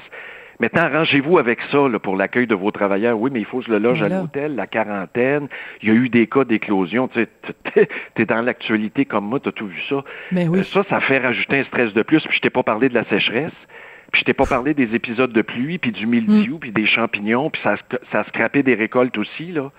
Maintenant, 0.58 0.82
arrangez-vous 0.82 1.38
avec 1.38 1.60
ça 1.70 1.78
pour 2.02 2.16
l'accueil 2.16 2.46
de 2.46 2.54
vos 2.54 2.70
travailleurs. 2.70 3.18
Oui, 3.18 3.30
mais 3.32 3.40
il 3.40 3.44
faut 3.44 3.58
que 3.58 3.66
je 3.66 3.70
le 3.70 3.78
loge 3.78 4.02
à 4.02 4.08
l'hôtel, 4.08 4.54
la 4.54 4.66
quarantaine. 4.66 5.48
Il 5.82 5.88
y 5.88 5.92
a 5.92 5.94
eu 5.94 6.08
des 6.08 6.26
cas 6.26 6.44
d'éclosion. 6.44 7.08
Tu 7.08 7.26
es 8.16 8.24
dans 8.24 8.40
l'actualité 8.40 9.04
comme 9.04 9.26
moi, 9.26 9.40
tu 9.40 9.50
as 9.50 9.52
tout 9.52 9.66
vu 9.66 9.80
ça. 9.88 10.02
Mais 10.32 10.48
oui. 10.48 10.60
Euh, 10.60 10.62
ça, 10.62 10.82
ça 10.88 11.00
fait 11.00 11.18
rajouter 11.18 11.58
un 11.58 11.64
stress 11.64 11.92
de 11.92 12.02
plus. 12.02 12.22
Puis 12.22 12.36
je 12.36 12.40
t'ai 12.40 12.50
pas 12.50 12.62
parlé 12.62 12.88
de 12.88 12.94
la 12.94 13.04
sécheresse. 13.04 13.52
Puis 14.12 14.20
je 14.20 14.24
t'ai 14.24 14.34
pas 14.34 14.46
parlé 14.46 14.72
des 14.72 14.94
épisodes 14.94 15.32
de 15.32 15.42
pluie, 15.42 15.78
puis 15.78 15.92
du 15.92 16.06
mildiou, 16.06 16.56
mm. 16.56 16.60
puis 16.60 16.72
des 16.72 16.86
champignons, 16.86 17.50
puis 17.50 17.60
ça, 17.62 17.74
ça 18.12 18.20
a 18.20 18.24
scrapé 18.24 18.62
des 18.62 18.74
récoltes 18.74 19.18
aussi, 19.18 19.52
là. 19.52 19.70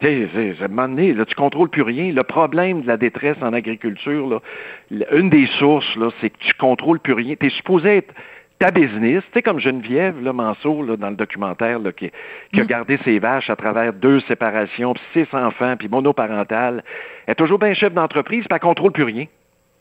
à 0.00 0.06
un 0.06 0.68
moment 0.68 0.88
donné, 0.88 1.12
là, 1.12 1.24
tu 1.24 1.34
contrôles 1.34 1.68
plus 1.68 1.82
rien. 1.82 2.12
Le 2.12 2.22
problème 2.22 2.82
de 2.82 2.86
la 2.86 2.96
détresse 2.96 3.36
en 3.42 3.52
agriculture, 3.52 4.28
là, 4.28 5.06
une 5.12 5.28
des 5.28 5.46
sources, 5.58 5.96
là, 5.96 6.10
c'est 6.20 6.30
que 6.30 6.38
tu 6.38 6.54
contrôles 6.54 7.00
plus 7.00 7.14
rien. 7.14 7.34
Tu 7.38 7.46
es 7.46 7.50
supposé 7.50 7.98
être 7.98 8.14
ta 8.58 8.70
business, 8.70 9.22
tu 9.26 9.30
sais, 9.34 9.42
comme 9.42 9.60
Geneviève 9.60 10.20
là, 10.22 10.32
Manceau, 10.32 10.82
là, 10.82 10.96
dans 10.96 11.10
le 11.10 11.16
documentaire, 11.16 11.78
là, 11.78 11.92
qui, 11.92 12.10
qui 12.52 12.60
a 12.60 12.64
mm. 12.64 12.66
gardé 12.66 12.98
ses 13.04 13.18
vaches 13.18 13.50
à 13.50 13.56
travers 13.56 13.92
deux 13.92 14.20
séparations, 14.20 14.94
puis 14.94 15.02
six 15.12 15.34
enfants, 15.34 15.76
puis 15.76 15.88
monoparental, 15.88 16.82
elle 17.26 17.32
est 17.32 17.34
toujours 17.36 17.58
bien 17.58 17.74
chef 17.74 17.92
d'entreprise, 17.92 18.40
puis 18.40 18.48
elle 18.50 18.60
contrôle 18.60 18.92
plus 18.92 19.04
rien. 19.04 19.26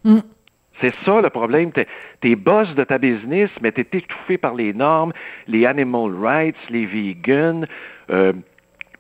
Mm. 0.04 0.20
C'est 0.80 0.94
ça 1.06 1.22
le 1.22 1.30
problème. 1.32 1.72
T'es 1.72 1.88
es 2.24 2.36
boss 2.36 2.74
de 2.76 2.84
ta 2.84 3.00
business, 3.00 3.50
mais 3.62 3.72
t'es 3.72 3.88
étouffé 3.98 4.38
par 4.38 4.54
les 4.54 4.74
normes, 4.74 5.12
les 5.48 5.66
animal 5.66 6.12
rights, 6.22 6.56
les 6.70 6.86
vegans, 6.86 7.66
euh, 8.12 8.34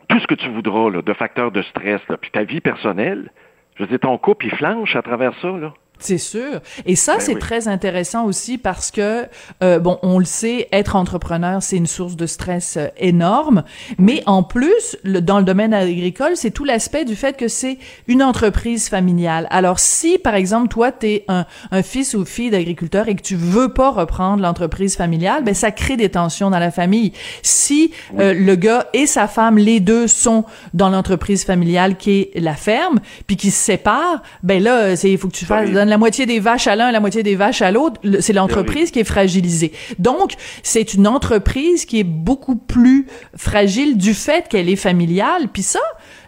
tout 0.10 0.20
ce 0.20 0.26
que 0.26 0.36
tu 0.36 0.50
voudras 0.50 0.90
là, 0.90 1.02
de 1.04 1.14
facteurs 1.14 1.52
de 1.52 1.62
stress, 1.62 2.02
là, 2.10 2.18
puis 2.18 2.32
ta 2.32 2.44
vie 2.44 2.62
personnelle. 2.62 3.32
Je 3.76 3.84
veux 3.84 3.90
dire, 3.90 4.00
ton 4.00 4.18
couple, 4.18 4.48
il 4.48 4.56
flanche 4.56 4.96
à 4.96 5.04
travers 5.04 5.36
ça, 5.40 5.50
là. 5.52 5.74
C'est 6.00 6.18
sûr. 6.18 6.62
Et 6.86 6.96
ça, 6.96 7.16
ben 7.16 7.20
c'est 7.22 7.40
très 7.40 7.68
intéressant 7.68 8.26
aussi 8.26 8.58
parce 8.58 8.92
que, 8.92 9.26
euh, 9.64 9.80
bon, 9.80 10.00
on 10.04 10.20
le 10.20 10.26
sait, 10.26 10.68
être 10.72 10.96
entrepreneur, 10.96 11.62
c'est 11.62 11.78
une 11.78 11.88
source 11.88 12.16
de 12.16 12.26
stress 12.26 12.78
euh, 12.78 12.88
énorme. 12.98 13.64
Mais 13.98 14.24
en 14.26 14.44
plus, 14.44 14.98
le, 15.04 15.22
dans 15.22 15.40
le 15.40 15.46
domaine 15.46 15.74
agricole, 15.74 16.32
c'est 16.36 16.52
tout 16.52 16.64
l'aspect 16.64 17.06
du 17.06 17.16
fait 17.16 17.36
que 17.36 17.48
c'est 17.48 17.78
une 18.08 18.22
entreprise 18.22 18.90
familiale. 18.90 19.48
Alors, 19.50 19.80
si, 19.80 20.18
par 20.18 20.36
exemple, 20.36 20.68
toi, 20.68 20.92
tu 20.92 21.08
es 21.08 21.26
un, 21.28 21.46
un, 21.72 21.84
fils 21.84 22.14
ou 22.14 22.26
fille 22.26 22.50
d'agriculteur 22.50 23.08
et 23.08 23.16
que 23.16 23.22
tu 23.22 23.36
veux 23.36 23.74
pas 23.74 23.92
reprendre 23.92 24.42
l'entreprise 24.42 24.96
familiale, 24.96 25.44
ben 25.44 25.54
ça 25.54 25.72
crée 25.72 25.98
des 25.98 26.10
tensions 26.10 26.50
dans 26.50 26.60
la 26.60 26.72
famille. 26.72 27.14
Si 27.42 27.92
euh, 28.20 28.34
le 28.34 28.56
gars 28.56 28.88
et 28.94 29.08
sa 29.08 29.28
femme, 29.28 29.58
les 29.58 29.80
deux, 29.80 30.08
sont 30.08 30.46
dans 30.74 30.90
l'entreprise 30.90 31.44
familiale 31.44 31.98
qui 31.98 32.30
est 32.34 32.40
la 32.40 32.56
ferme, 32.56 33.00
puis 33.26 33.38
qui 33.38 33.52
se 33.52 33.64
séparent, 33.64 34.22
ben 34.44 34.62
là, 34.62 34.94
il 34.94 35.18
faut 35.18 35.28
que 35.28 35.36
tu 35.36 35.46
fasses 35.46 35.72
donne 35.88 35.92
la 35.92 35.98
moitié 35.98 36.26
des 36.26 36.40
vaches 36.40 36.68
à 36.68 36.76
l'un, 36.76 36.92
la 36.92 37.00
moitié 37.00 37.24
des 37.24 37.36
vaches 37.36 37.62
à 37.62 37.72
l'autre, 37.72 38.02
c'est 38.20 38.34
l'entreprise 38.34 38.92
qui 38.92 39.00
est 39.00 39.06
fragilisée. 39.06 39.72
Donc, 40.00 40.34
c'est 40.62 40.94
une 40.94 41.08
entreprise 41.08 41.86
qui 41.86 42.00
est 42.00 42.04
beaucoup 42.04 42.58
plus 42.58 43.08
fragile 43.36 43.98
du 43.98 44.14
fait 44.14 44.48
qu'elle 44.50 44.70
est 44.70 44.76
familiale. 44.76 45.48
Puis 45.52 45.62
ça, 45.62 45.80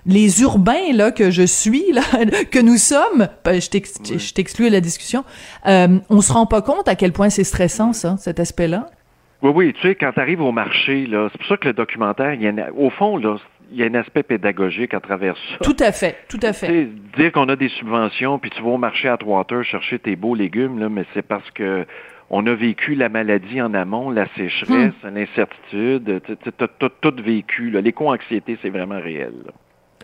les 0.05 0.41
urbains 0.41 0.93
là 0.93 1.11
que 1.11 1.29
je 1.29 1.43
suis 1.43 1.91
là, 1.91 2.01
que 2.51 2.59
nous 2.59 2.77
sommes, 2.77 3.27
ben, 3.43 3.59
je 3.61 4.33
t'exclus 4.33 4.69
la 4.69 4.79
discussion, 4.79 5.25
euh, 5.67 5.99
on 6.09 6.21
se 6.21 6.31
rend 6.31 6.45
pas 6.45 6.61
compte 6.61 6.87
à 6.87 6.95
quel 6.95 7.11
point 7.11 7.29
c'est 7.29 7.43
stressant 7.43 7.91
ça, 7.91 8.15
cet 8.17 8.39
aspect-là. 8.39 8.87
Oui, 9.41 9.51
oui, 9.55 9.73
tu 9.73 9.87
sais, 9.87 9.95
quand 9.95 10.11
tu 10.13 10.19
arrives 10.19 10.41
au 10.41 10.51
marché, 10.51 11.05
là, 11.05 11.29
c'est 11.31 11.37
pour 11.37 11.47
ça 11.47 11.57
que 11.57 11.67
le 11.67 11.73
documentaire, 11.73 12.33
il 12.33 12.41
y 12.41 12.47
a, 12.47 12.53
au 12.77 12.89
fond, 12.89 13.17
là, 13.17 13.37
il 13.71 13.77
y 13.77 13.83
a 13.83 13.85
un 13.85 13.95
aspect 13.95 14.23
pédagogique 14.23 14.93
à 14.93 14.99
travers 14.99 15.35
ça. 15.35 15.57
Tout 15.61 15.75
à 15.79 15.91
fait, 15.91 16.17
tout 16.27 16.39
à 16.41 16.53
fait. 16.53 16.67
Tu 16.67 16.73
sais, 16.73 17.21
dire 17.21 17.31
qu'on 17.31 17.49
a 17.49 17.55
des 17.55 17.69
subventions, 17.69 18.39
puis 18.39 18.49
tu 18.49 18.61
vas 18.61 18.69
au 18.69 18.77
marché 18.77 19.07
à 19.07 19.13
Atwater 19.13 19.63
chercher 19.63 19.99
tes 19.99 20.15
beaux 20.15 20.35
légumes, 20.35 20.79
là, 20.79 20.89
mais 20.89 21.05
c'est 21.13 21.25
parce 21.25 21.49
que 21.51 21.85
on 22.29 22.45
a 22.45 22.53
vécu 22.53 22.93
la 22.93 23.09
maladie 23.09 23.61
en 23.61 23.73
amont, 23.73 24.11
la 24.11 24.27
sécheresse, 24.37 24.93
hmm. 25.03 25.15
l'incertitude, 25.15 26.21
tu 26.25 26.63
as 26.63 26.89
tout 27.01 27.23
vécu. 27.23 27.71
L'éco-anxiété, 27.71 28.57
c'est 28.61 28.69
vraiment 28.69 28.99
réel. 28.99 29.33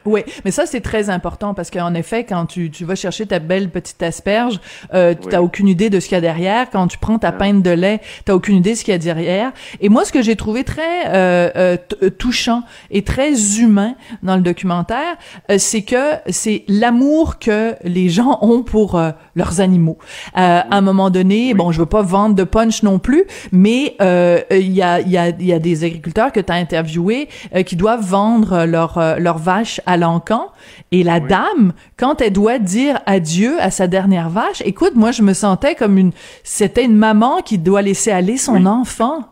Oui, 0.05 0.21
mais 0.43 0.51
ça 0.51 0.65
c'est 0.65 0.81
très 0.81 1.09
important 1.09 1.53
parce 1.53 1.71
qu'en 1.71 1.93
effet, 1.93 2.23
quand 2.23 2.45
tu, 2.45 2.69
tu 2.69 2.85
vas 2.85 2.95
chercher 2.95 3.25
ta 3.25 3.39
belle 3.39 3.69
petite 3.69 4.01
asperge, 4.03 4.59
euh, 4.93 5.13
tu 5.19 5.29
n'as 5.29 5.41
aucune 5.41 5.67
idée 5.67 5.89
de 5.89 5.99
ce 5.99 6.07
qu'il 6.07 6.15
y 6.15 6.17
a 6.17 6.21
derrière. 6.21 6.69
Quand 6.69 6.87
tu 6.87 6.97
prends 6.97 7.17
ta 7.17 7.31
pinte 7.31 7.63
de 7.63 7.71
lait, 7.71 7.99
tu 8.25 8.31
n'as 8.31 8.35
aucune 8.35 8.57
idée 8.57 8.71
de 8.71 8.75
ce 8.75 8.83
qu'il 8.83 8.91
y 8.93 8.95
a 8.95 8.99
derrière. 8.99 9.51
Et 9.81 9.89
moi, 9.89 10.05
ce 10.05 10.11
que 10.11 10.21
j'ai 10.21 10.35
trouvé 10.35 10.63
très 10.63 11.07
euh, 11.07 11.49
euh, 11.55 11.77
euh 12.03 12.09
touchant 12.09 12.63
et 12.91 13.03
très 13.03 13.59
humain 13.59 13.95
dans 14.23 14.35
le 14.35 14.41
documentaire, 14.41 15.15
euh, 15.51 15.57
c'est 15.57 15.81
que 15.81 16.13
c'est 16.29 16.63
l'amour 16.67 17.39
que 17.39 17.75
les 17.83 18.09
gens 18.09 18.39
ont 18.41 18.63
pour 18.63 19.01
leurs 19.35 19.61
animaux. 19.61 19.97
À 20.33 20.75
un 20.75 20.81
moment 20.81 21.09
donné, 21.09 21.53
bon, 21.53 21.71
je 21.71 21.79
veux 21.79 21.85
pas 21.85 22.01
vendre 22.01 22.35
de 22.35 22.43
punch 22.43 22.83
non 22.83 22.99
plus, 22.99 23.25
mais 23.51 23.95
il 23.99 24.71
y 24.71 24.81
a, 24.81 25.01
y, 25.01 25.17
a, 25.17 25.29
y 25.29 25.53
a 25.53 25.59
des 25.59 25.83
agriculteurs 25.83 26.31
que 26.31 26.39
tu 26.39 26.51
as 26.51 26.55
interviewés 26.55 27.27
qui 27.65 27.75
doivent 27.75 28.05
vendre 28.05 28.65
leurs 28.65 29.19
leur 29.19 29.37
vaches 29.37 29.81
à 29.85 29.94
l'encan. 29.97 30.51
Et 30.91 31.03
la 31.03 31.19
dame, 31.19 31.73
quand 31.97 32.21
elle 32.21 32.33
doit 32.33 32.59
dire 32.59 32.99
adieu 33.05 33.59
à 33.59 33.71
sa 33.71 33.87
dernière 33.87 34.29
vache, 34.29 34.61
écoute, 34.65 34.95
moi, 34.95 35.11
je 35.11 35.21
me 35.21 35.33
sentais 35.33 35.75
comme 35.75 35.97
une, 35.97 36.11
c'était 36.43 36.85
une 36.85 36.97
maman 36.97 37.41
qui 37.41 37.57
doit 37.57 37.81
laisser 37.81 38.11
aller 38.11 38.37
son 38.37 38.65
enfant. 38.65 39.29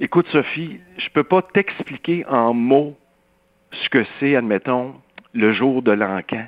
Écoute, 0.00 0.26
Sophie, 0.32 0.80
je 0.98 1.08
peux 1.10 1.24
pas 1.24 1.42
t'expliquer 1.42 2.26
en 2.26 2.52
mots 2.52 2.96
ce 3.82 3.88
que 3.88 4.04
c'est, 4.18 4.36
admettons, 4.36 4.94
le 5.32 5.52
jour 5.52 5.82
de 5.82 5.92
l'encan. 5.92 6.46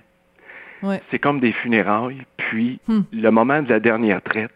C'est 1.11 1.19
comme 1.19 1.41
des 1.41 1.53
funérailles, 1.53 2.23
puis 2.37 2.79
hmm. 2.87 3.01
le 3.11 3.31
moment 3.31 3.61
de 3.61 3.69
la 3.69 3.81
dernière 3.81 4.23
traite, 4.23 4.53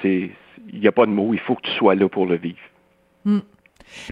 c'est, 0.00 0.30
il 0.72 0.80
n'y 0.80 0.86
a 0.86 0.92
pas 0.92 1.04
de 1.04 1.10
mots, 1.10 1.34
il 1.34 1.40
faut 1.40 1.54
que 1.54 1.62
tu 1.62 1.72
sois 1.72 1.94
là 1.94 2.08
pour 2.08 2.26
le 2.26 2.36
vivre. 2.36 2.58
Hmm. 3.24 3.40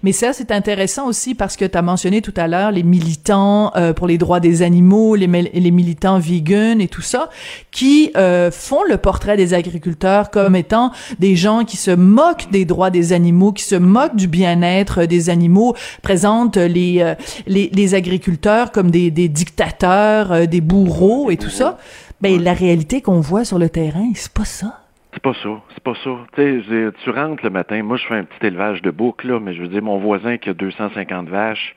Mais 0.02 0.12
ça, 0.12 0.32
c'est 0.32 0.50
intéressant 0.50 1.06
aussi 1.06 1.34
parce 1.34 1.56
que 1.56 1.64
tu 1.64 1.76
as 1.76 1.82
mentionné 1.82 2.22
tout 2.22 2.34
à 2.36 2.46
l'heure 2.46 2.70
les 2.70 2.82
militants 2.82 3.72
euh, 3.76 3.92
pour 3.92 4.06
les 4.06 4.18
droits 4.18 4.40
des 4.40 4.62
animaux, 4.62 5.14
les, 5.14 5.26
les 5.26 5.70
militants 5.70 6.18
vegan 6.18 6.80
et 6.80 6.88
tout 6.88 7.02
ça, 7.02 7.30
qui 7.70 8.10
euh, 8.16 8.50
font 8.50 8.82
le 8.88 8.96
portrait 8.96 9.36
des 9.36 9.54
agriculteurs 9.54 10.30
comme 10.30 10.56
étant 10.56 10.92
des 11.18 11.36
gens 11.36 11.64
qui 11.64 11.76
se 11.76 11.90
moquent 11.90 12.50
des 12.50 12.64
droits 12.64 12.90
des 12.90 13.12
animaux, 13.12 13.52
qui 13.52 13.64
se 13.64 13.76
moquent 13.76 14.16
du 14.16 14.28
bien-être 14.28 15.04
des 15.04 15.30
animaux, 15.30 15.74
présentent 16.02 16.56
les, 16.56 17.00
euh, 17.00 17.14
les, 17.46 17.70
les, 17.72 17.94
agriculteurs 17.94 18.70
comme 18.70 18.90
des, 18.90 19.10
des 19.10 19.28
dictateurs, 19.28 20.46
des 20.46 20.60
bourreaux 20.60 21.30
et 21.30 21.36
tout 21.36 21.50
ça. 21.50 21.78
Ben, 22.20 22.42
la 22.42 22.52
réalité 22.52 23.00
qu'on 23.00 23.20
voit 23.20 23.44
sur 23.44 23.58
le 23.58 23.68
terrain, 23.68 24.10
c'est 24.14 24.32
pas 24.32 24.44
ça. 24.44 24.80
C'est 25.18 25.22
pas 25.24 25.34
ça, 25.34 25.48
c'est 25.74 25.82
pas 25.82 25.94
ça. 26.04 26.10
Tu 26.36 27.10
rentres 27.10 27.44
le 27.44 27.50
matin, 27.50 27.82
moi 27.82 27.96
je 27.96 28.06
fais 28.06 28.14
un 28.14 28.22
petit 28.22 28.46
élevage 28.46 28.82
de 28.82 28.92
boucs, 28.92 29.24
là, 29.24 29.40
mais 29.40 29.52
je 29.52 29.62
veux 29.62 29.66
dire, 29.66 29.82
mon 29.82 29.98
voisin 29.98 30.36
qui 30.36 30.48
a 30.48 30.54
250 30.54 31.28
vaches, 31.28 31.74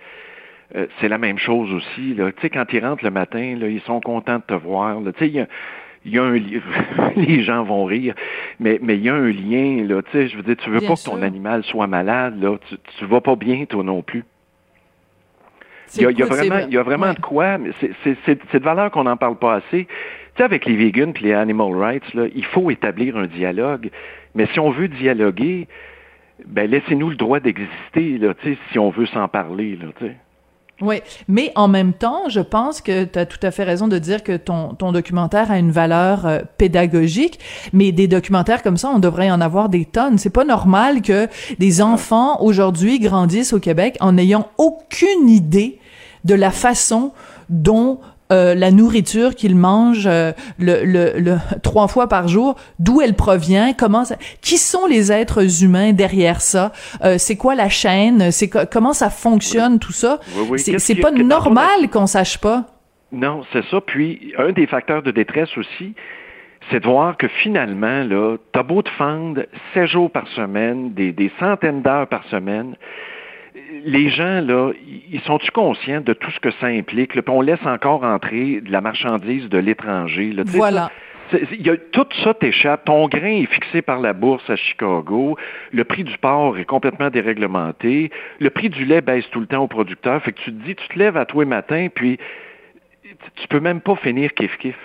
euh, 0.76 0.86
c'est 1.00 1.08
la 1.08 1.18
même 1.18 1.40
chose 1.40 1.74
aussi. 1.74 2.16
Quand 2.54 2.66
ils 2.72 2.86
rentrent 2.86 3.04
le 3.04 3.10
matin, 3.10 3.56
là, 3.58 3.68
ils 3.68 3.82
sont 3.82 4.00
contents 4.00 4.36
de 4.36 4.44
te 4.44 4.54
voir. 4.54 5.00
Il 5.22 5.34
y 5.34 5.40
a, 5.40 5.48
y 6.06 6.20
a 6.20 6.24
un 6.24 6.34
les 7.16 7.42
gens 7.42 7.64
vont 7.64 7.86
rire, 7.86 8.14
mais 8.60 8.78
mais 8.80 8.98
il 8.98 9.02
y 9.02 9.10
a 9.10 9.16
un 9.16 9.32
lien 9.32 9.88
là. 9.88 10.04
Tu 10.04 10.12
sais, 10.12 10.28
je 10.28 10.38
veux 10.38 10.44
dire, 10.44 10.58
tu 10.58 10.70
veux 10.70 10.80
pas 10.80 10.94
que 10.94 11.04
ton 11.04 11.24
animal 11.24 11.64
soit 11.64 11.88
malade 11.88 12.40
là, 12.40 12.60
tu 12.70 12.76
tu 13.00 13.06
vas 13.06 13.22
pas 13.22 13.36
bien 13.36 13.66
toi 13.66 13.84
non 13.84 14.04
plus. 14.04 14.24
Il 15.96 16.04
y, 16.04 16.06
a, 16.06 16.12
y 16.12 16.22
a 16.22 16.26
vraiment, 16.26 16.60
il 16.60 16.74
y 16.74 16.78
a 16.78 16.84
vraiment 16.84 17.14
de 17.14 17.20
quoi, 17.20 17.58
mais 17.58 17.72
c'est 17.80 18.60
de 18.60 18.64
valeur 18.64 18.92
qu'on 18.92 19.04
n'en 19.06 19.18
parle 19.18 19.38
pas 19.38 19.56
assez. 19.56 19.88
Sais, 20.38 20.44
avec 20.44 20.66
les 20.66 20.76
vegans 20.76 21.14
et 21.14 21.24
les 21.24 21.34
animal 21.34 21.76
rights, 21.76 22.14
là, 22.14 22.28
il 22.34 22.46
faut 22.46 22.72
établir 22.72 23.18
un 23.18 23.28
dialogue. 23.28 23.90
Mais 24.34 24.48
si 24.54 24.60
on 24.60 24.72
veut 24.72 24.88
dialoguer, 24.88 25.68
ben 26.46 26.70
laissez-nous 26.70 27.10
le 27.10 27.16
droit 27.16 27.40
d'exister, 27.40 28.18
là, 28.18 28.34
si 28.72 28.80
on 28.80 28.90
veut 28.90 29.06
s'en 29.08 29.28
parler, 29.28 29.76
là, 29.76 29.88
tu 29.98 30.06
sais. 30.06 30.16
Oui, 30.82 31.02
mais 31.28 31.52
en 31.56 31.68
même 31.68 31.94
temps, 31.94 32.28
je 32.28 32.40
pense 32.40 32.82
que 32.82 33.04
tu 33.04 33.20
as 33.20 33.28
tout 33.28 33.38
à 33.44 33.52
fait 33.52 33.64
raison 33.64 33.88
de 33.88 34.00
dire 34.00 34.24
que 34.24 34.36
ton, 34.36 34.74
ton 34.74 34.92
documentaire 34.92 35.52
a 35.52 35.60
une 35.60 35.70
valeur 35.70 36.26
euh, 36.26 36.40
pédagogique, 36.58 37.40
mais 37.72 37.92
des 37.92 38.08
documentaires 38.08 38.64
comme 38.64 38.78
ça, 38.78 38.90
on 38.90 38.98
devrait 38.98 39.30
en 39.30 39.42
avoir 39.42 39.70
des 39.70 39.86
tonnes. 39.86 40.18
C'est 40.18 40.34
pas 40.34 40.44
normal 40.44 41.04
que 41.04 41.28
des 41.60 41.84
enfants 41.84 42.42
aujourd'hui 42.42 43.00
grandissent 43.00 43.54
au 43.54 43.60
Québec 43.60 43.96
en 44.00 44.14
n'ayant 44.14 44.50
aucune 44.58 45.30
idée 45.30 45.78
de 46.26 46.34
la 46.34 46.50
façon 46.50 47.14
dont 47.50 48.00
euh, 48.32 48.56
la 48.56 48.72
nourriture 48.72 49.36
qu'ils 49.36 49.56
mangent 49.56 50.08
euh, 50.08 50.32
le, 50.58 50.84
le, 50.86 51.38
trois 51.62 51.88
fois 51.88 52.08
par 52.08 52.28
jour, 52.28 52.56
d'où 52.80 53.02
elle 53.02 53.14
provient, 53.14 53.74
comment 53.78 54.06
ça, 54.06 54.16
qui 54.42 54.58
sont 54.58 54.86
les 54.88 55.12
êtres 55.12 55.64
humains 55.64 55.92
derrière 55.92 56.42
ça, 56.42 56.72
euh, 57.04 57.18
c'est 57.18 57.36
quoi 57.36 57.56
la 57.56 57.70
chaîne, 57.70 58.32
c'est 58.32 58.50
comment 58.70 58.94
ça 58.94 59.10
fonctionne 59.10 59.80
tout 59.80 59.92
ça. 59.92 60.20
c'est 60.58 60.96
pas 60.96 61.12
normal 61.12 61.90
qu'on 61.92 62.08
sache 62.08 62.38
pas. 62.38 62.66
Non, 63.12 63.44
c'est 63.52 63.66
ça. 63.66 63.82
Puis 63.82 64.34
un 64.38 64.54
des 64.54 64.68
facteurs 64.68 65.04
de 65.04 65.12
détresse 65.12 65.58
aussi, 65.58 65.94
c'est 66.70 66.80
de 66.80 66.86
voir 66.86 67.18
que 67.18 67.28
finalement, 67.28 68.04
là, 68.04 68.38
t'as 68.54 68.64
beau 68.64 68.82
te 68.82 68.90
fendre 68.92 69.42
7 69.74 69.88
jours 69.88 70.12
par 70.12 70.28
semaine, 70.30 70.94
des, 70.94 71.12
des 71.12 71.32
centaines 71.40 71.82
d'heures 71.82 72.08
par 72.08 72.24
semaine, 72.30 72.76
les 73.86 74.10
gens, 74.10 74.42
là, 74.42 74.72
ils 75.12 75.22
sont-tu 75.22 75.52
conscients 75.52 76.02
de 76.02 76.14
tout 76.14 76.32
ce 76.32 76.40
que 76.40 76.52
ça 76.60 76.68
implique? 76.68 77.16
Là, 77.16 77.22
on 77.28 77.42
laisse 77.42 77.66
encore 77.66 78.04
entrer 78.04 78.62
de 78.62 78.72
la 78.72 78.82
marchandise 78.82 79.50
de 79.50 79.58
l'étranger. 79.58 80.34
Voilà. 80.46 80.92
y 81.34 81.70
a, 81.70 81.78
tout 81.78 82.08
ça 82.24 82.34
t'échappe. 82.34 82.86
Ton 82.86 83.08
grain 83.08 83.42
est 83.42 83.52
fixé 83.52 83.82
par 83.82 84.00
la 84.00 84.14
bourse 84.14 84.48
à 84.50 84.56
Chicago. 84.56 85.38
Le 85.72 85.84
prix 85.84 86.04
du 86.04 86.18
porc 86.18 86.58
est 86.58 86.66
complètement 86.66 87.10
déréglementé. 87.10 88.12
Le 88.40 88.50
prix 88.50 88.70
du 88.70 88.86
lait 88.86 89.02
baisse 89.02 89.30
tout 89.32 89.40
le 89.40 89.48
temps 89.48 89.64
aux 89.64 89.68
producteurs. 89.68 90.22
Fait 90.24 90.34
que 90.34 90.40
tu 90.42 90.52
te 90.52 90.66
dis, 90.66 90.76
tu 90.76 90.88
te 90.88 91.00
lèves 91.00 91.18
à 91.18 91.26
toi 91.26 91.46
matin, 91.46 91.88
puis 91.94 92.20
tu 93.36 93.48
peux 93.48 93.60
même 93.60 93.82
pas 93.82 93.96
finir 93.96 94.32
kiff-kiff. 94.32 94.76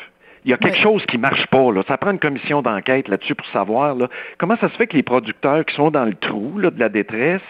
Il 0.46 0.50
y 0.50 0.52
a 0.52 0.58
quelque 0.58 0.78
chose 0.78 1.04
qui 1.06 1.18
marche 1.18 1.44
pas. 1.48 1.72
Là. 1.72 1.82
Ça 1.88 1.98
prend 1.98 2.12
une 2.12 2.20
commission 2.20 2.62
d'enquête 2.62 3.08
là-dessus 3.08 3.34
pour 3.34 3.48
savoir 3.48 3.96
là, 3.96 4.08
comment 4.38 4.56
ça 4.56 4.68
se 4.68 4.76
fait 4.76 4.86
que 4.86 4.96
les 4.96 5.02
producteurs 5.02 5.64
qui 5.64 5.74
sont 5.74 5.90
dans 5.90 6.04
le 6.04 6.14
trou 6.14 6.60
là, 6.60 6.70
de 6.70 6.78
la 6.78 6.88
détresse, 6.88 7.42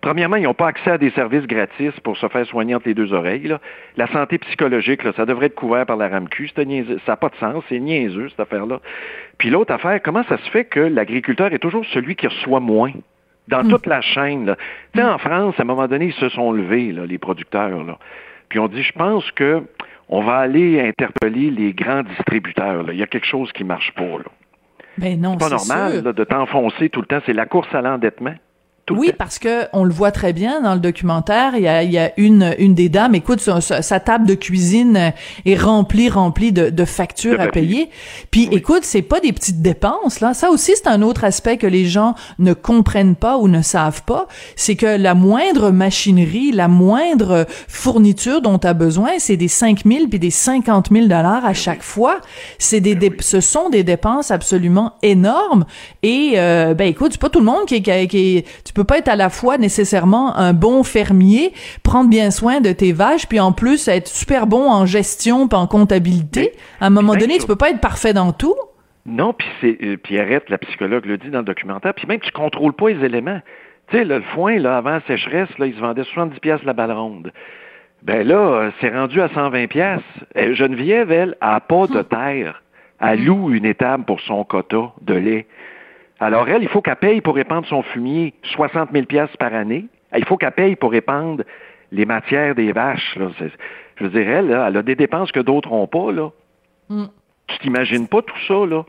premièrement, 0.00 0.34
ils 0.34 0.42
n'ont 0.42 0.54
pas 0.54 0.66
accès 0.66 0.90
à 0.90 0.98
des 0.98 1.10
services 1.10 1.46
gratis 1.46 1.92
pour 2.02 2.16
se 2.16 2.26
faire 2.26 2.44
soigner 2.46 2.74
entre 2.74 2.88
les 2.88 2.94
deux 2.94 3.12
oreilles. 3.12 3.46
Là. 3.46 3.60
La 3.96 4.08
santé 4.08 4.38
psychologique, 4.38 5.04
là, 5.04 5.12
ça 5.16 5.26
devrait 5.26 5.46
être 5.46 5.54
couvert 5.54 5.86
par 5.86 5.96
la 5.96 6.08
RAMQ. 6.08 6.48
Ça 6.48 6.64
n'a 6.64 7.16
pas 7.16 7.28
de 7.28 7.36
sens. 7.36 7.62
C'est 7.68 7.78
niaiseux, 7.78 8.30
cette 8.30 8.40
affaire-là. 8.40 8.80
Puis 9.38 9.50
l'autre 9.50 9.72
affaire, 9.72 10.02
comment 10.02 10.24
ça 10.24 10.36
se 10.38 10.50
fait 10.50 10.64
que 10.64 10.80
l'agriculteur 10.80 11.52
est 11.52 11.60
toujours 11.60 11.86
celui 11.92 12.16
qui 12.16 12.26
reçoit 12.26 12.60
moins? 12.60 12.92
Dans 13.46 13.62
hmm. 13.62 13.70
toute 13.70 13.86
la 13.86 14.00
chaîne. 14.00 14.46
Là? 14.46 14.56
Tu 14.92 15.00
sais, 15.00 15.06
en 15.06 15.18
France, 15.18 15.54
à 15.58 15.62
un 15.62 15.66
moment 15.66 15.86
donné, 15.86 16.06
ils 16.06 16.12
se 16.14 16.28
sont 16.30 16.50
levés, 16.50 16.90
là, 16.90 17.06
les 17.06 17.18
producteurs. 17.18 17.84
Là. 17.84 17.96
Puis 18.48 18.58
on 18.58 18.66
dit, 18.66 18.82
je 18.82 18.92
pense 18.92 19.30
que 19.32 19.62
on 20.10 20.22
va 20.22 20.38
aller 20.38 20.80
interpeller 20.80 21.50
les 21.50 21.72
grands 21.72 22.02
distributeurs. 22.02 22.92
Il 22.92 22.98
y 22.98 23.02
a 23.02 23.06
quelque 23.06 23.26
chose 23.26 23.50
qui 23.52 23.64
marche 23.64 23.92
pas. 23.94 24.02
Là. 24.02 24.24
Ben 24.98 25.18
non, 25.18 25.36
c'est 25.38 25.48
pas 25.48 25.56
normal 25.56 26.02
de 26.02 26.24
t'enfoncer 26.24 26.90
tout 26.90 27.00
le 27.00 27.06
temps. 27.06 27.20
C'est 27.24 27.32
la 27.32 27.46
course 27.46 27.72
à 27.74 27.80
l'endettement 27.80 28.34
oui, 28.90 29.12
parce 29.16 29.38
que 29.38 29.66
on 29.72 29.84
le 29.84 29.92
voit 29.92 30.12
très 30.12 30.32
bien 30.32 30.60
dans 30.60 30.74
le 30.74 30.80
documentaire. 30.80 31.52
Il 31.56 31.62
y 31.62 31.68
a, 31.68 31.82
il 31.82 31.90
y 31.90 31.98
a 31.98 32.12
une 32.16 32.54
une 32.58 32.74
des 32.74 32.88
dames. 32.88 33.14
Écoute, 33.14 33.40
sa, 33.40 34.00
table 34.00 34.26
de 34.26 34.34
cuisine 34.34 35.12
est 35.44 35.56
remplie, 35.56 36.08
remplie 36.08 36.52
de, 36.52 36.70
de 36.70 36.84
factures 36.84 37.40
à 37.40 37.48
payer. 37.48 37.90
Puis, 38.30 38.48
écoute, 38.52 38.80
c'est 38.82 39.02
pas 39.02 39.20
des 39.20 39.32
petites 39.32 39.62
dépenses 39.62 40.20
là. 40.20 40.34
Ça 40.34 40.50
aussi, 40.50 40.72
c'est 40.74 40.88
un 40.88 41.02
autre 41.02 41.24
aspect 41.24 41.56
que 41.56 41.66
les 41.66 41.86
gens 41.86 42.14
ne 42.38 42.52
comprennent 42.52 43.16
pas 43.16 43.38
ou 43.38 43.48
ne 43.48 43.62
savent 43.62 44.02
pas. 44.04 44.26
C'est 44.56 44.76
que 44.76 44.86
la 44.86 45.14
moindre 45.14 45.70
machinerie, 45.70 46.52
la 46.52 46.68
moindre 46.68 47.46
fourniture 47.68 48.42
dont 48.42 48.58
tu 48.58 48.66
as 48.66 48.74
besoin, 48.74 49.12
c'est 49.18 49.36
des 49.36 49.48
5 49.48 49.84
000 49.84 50.06
puis 50.08 50.18
des 50.18 50.30
50 50.30 50.88
000 50.90 51.06
dollars 51.06 51.44
à 51.44 51.54
chaque 51.54 51.82
fois. 51.82 52.20
C'est 52.58 52.80
des, 52.80 52.94
ben 52.94 53.12
ce 53.20 53.40
sont 53.40 53.68
des 53.70 53.84
dépenses 53.84 54.30
absolument 54.30 54.94
énormes. 55.02 55.64
Et 56.02 56.34
euh, 56.36 56.74
ben 56.74 56.88
écoute, 56.88 57.12
c'est 57.12 57.20
pas 57.20 57.30
tout 57.30 57.40
le 57.40 57.44
monde 57.44 57.66
qui, 57.66 57.82
qui, 57.82 58.08
qui 58.08 58.44
tu 58.64 58.72
peux 58.72 58.79
peux 58.80 58.86
pas 58.86 58.98
être 58.98 59.08
à 59.08 59.16
la 59.16 59.28
fois 59.28 59.58
nécessairement 59.58 60.36
un 60.36 60.52
bon 60.52 60.82
fermier, 60.82 61.52
prendre 61.82 62.08
bien 62.08 62.30
soin 62.30 62.60
de 62.60 62.72
tes 62.72 62.92
vaches, 62.92 63.26
puis 63.26 63.40
en 63.40 63.52
plus 63.52 63.88
être 63.88 64.08
super 64.08 64.46
bon 64.46 64.70
en 64.70 64.86
gestion, 64.86 65.48
puis 65.48 65.58
en 65.58 65.66
comptabilité. 65.66 66.52
à 66.80 66.86
un 66.86 66.90
moment 66.90 67.14
donné, 67.14 67.38
tu 67.38 67.46
peux 67.46 67.56
pas 67.56 67.70
être 67.70 67.80
parfait 67.80 68.12
dans 68.14 68.32
tout. 68.32 68.56
Non, 69.06 69.32
puis 69.32 69.48
c'est 69.60 69.78
euh, 69.82 69.96
Pierrette, 69.96 70.48
la 70.48 70.58
psychologue, 70.58 71.04
le 71.04 71.18
dit 71.18 71.30
dans 71.30 71.38
le 71.38 71.44
documentaire, 71.44 71.94
puis 71.94 72.06
même 72.06 72.20
tu 72.20 72.30
contrôles 72.32 72.72
pas 72.72 72.90
les 72.90 73.04
éléments. 73.04 73.40
Tu 73.88 73.98
sais, 73.98 74.04
le 74.04 74.22
foin, 74.34 74.58
là, 74.58 74.76
avant 74.76 74.90
la 74.90 75.00
sécheresse, 75.02 75.48
là, 75.58 75.66
il 75.66 75.74
se 75.74 75.80
vendait 75.80 76.04
70 76.04 76.40
pièces 76.40 76.62
la 76.64 76.72
balle 76.72 76.92
ronde. 76.92 77.32
Ben 78.02 78.26
là, 78.26 78.36
euh, 78.36 78.70
c'est 78.80 78.90
rendu 78.90 79.20
à 79.20 79.28
120 79.28 79.66
pièces. 79.66 80.00
Geneviève, 80.34 81.10
elle, 81.10 81.36
a 81.40 81.60
pas 81.60 81.86
de 81.86 82.02
terre. 82.02 82.62
Elle 83.00 83.24
loue 83.24 83.52
une 83.52 83.64
étable 83.64 84.04
pour 84.04 84.20
son 84.20 84.44
quota 84.44 84.92
de 85.02 85.14
lait. 85.14 85.46
Alors 86.20 86.48
elle, 86.48 86.62
il 86.62 86.68
faut 86.68 86.82
qu'elle 86.82 86.96
paye 86.96 87.20
pour 87.20 87.34
répandre 87.34 87.66
son 87.66 87.82
fumier 87.82 88.34
60 88.42 88.90
000 88.92 89.06
pièces 89.06 89.34
par 89.38 89.54
année. 89.54 89.86
Il 90.16 90.24
faut 90.26 90.36
qu'elle 90.36 90.52
paye 90.52 90.76
pour 90.76 90.90
répandre 90.90 91.44
les 91.92 92.04
matières 92.04 92.54
des 92.54 92.72
vaches. 92.72 93.16
Là. 93.16 93.28
Je 93.96 94.04
veux 94.04 94.10
dire, 94.10 94.28
elle, 94.28 94.50
elle 94.50 94.76
a 94.76 94.82
des 94.82 94.94
dépenses 94.94 95.32
que 95.32 95.40
d'autres 95.40 95.70
n'ont 95.70 95.86
pas. 95.86 96.12
Là. 96.12 96.30
Mm. 96.88 97.06
Tu 97.46 97.58
t'imagines 97.58 98.06
pas 98.06 98.22
tout 98.22 98.38
ça, 98.46 98.66
là? 98.66 98.84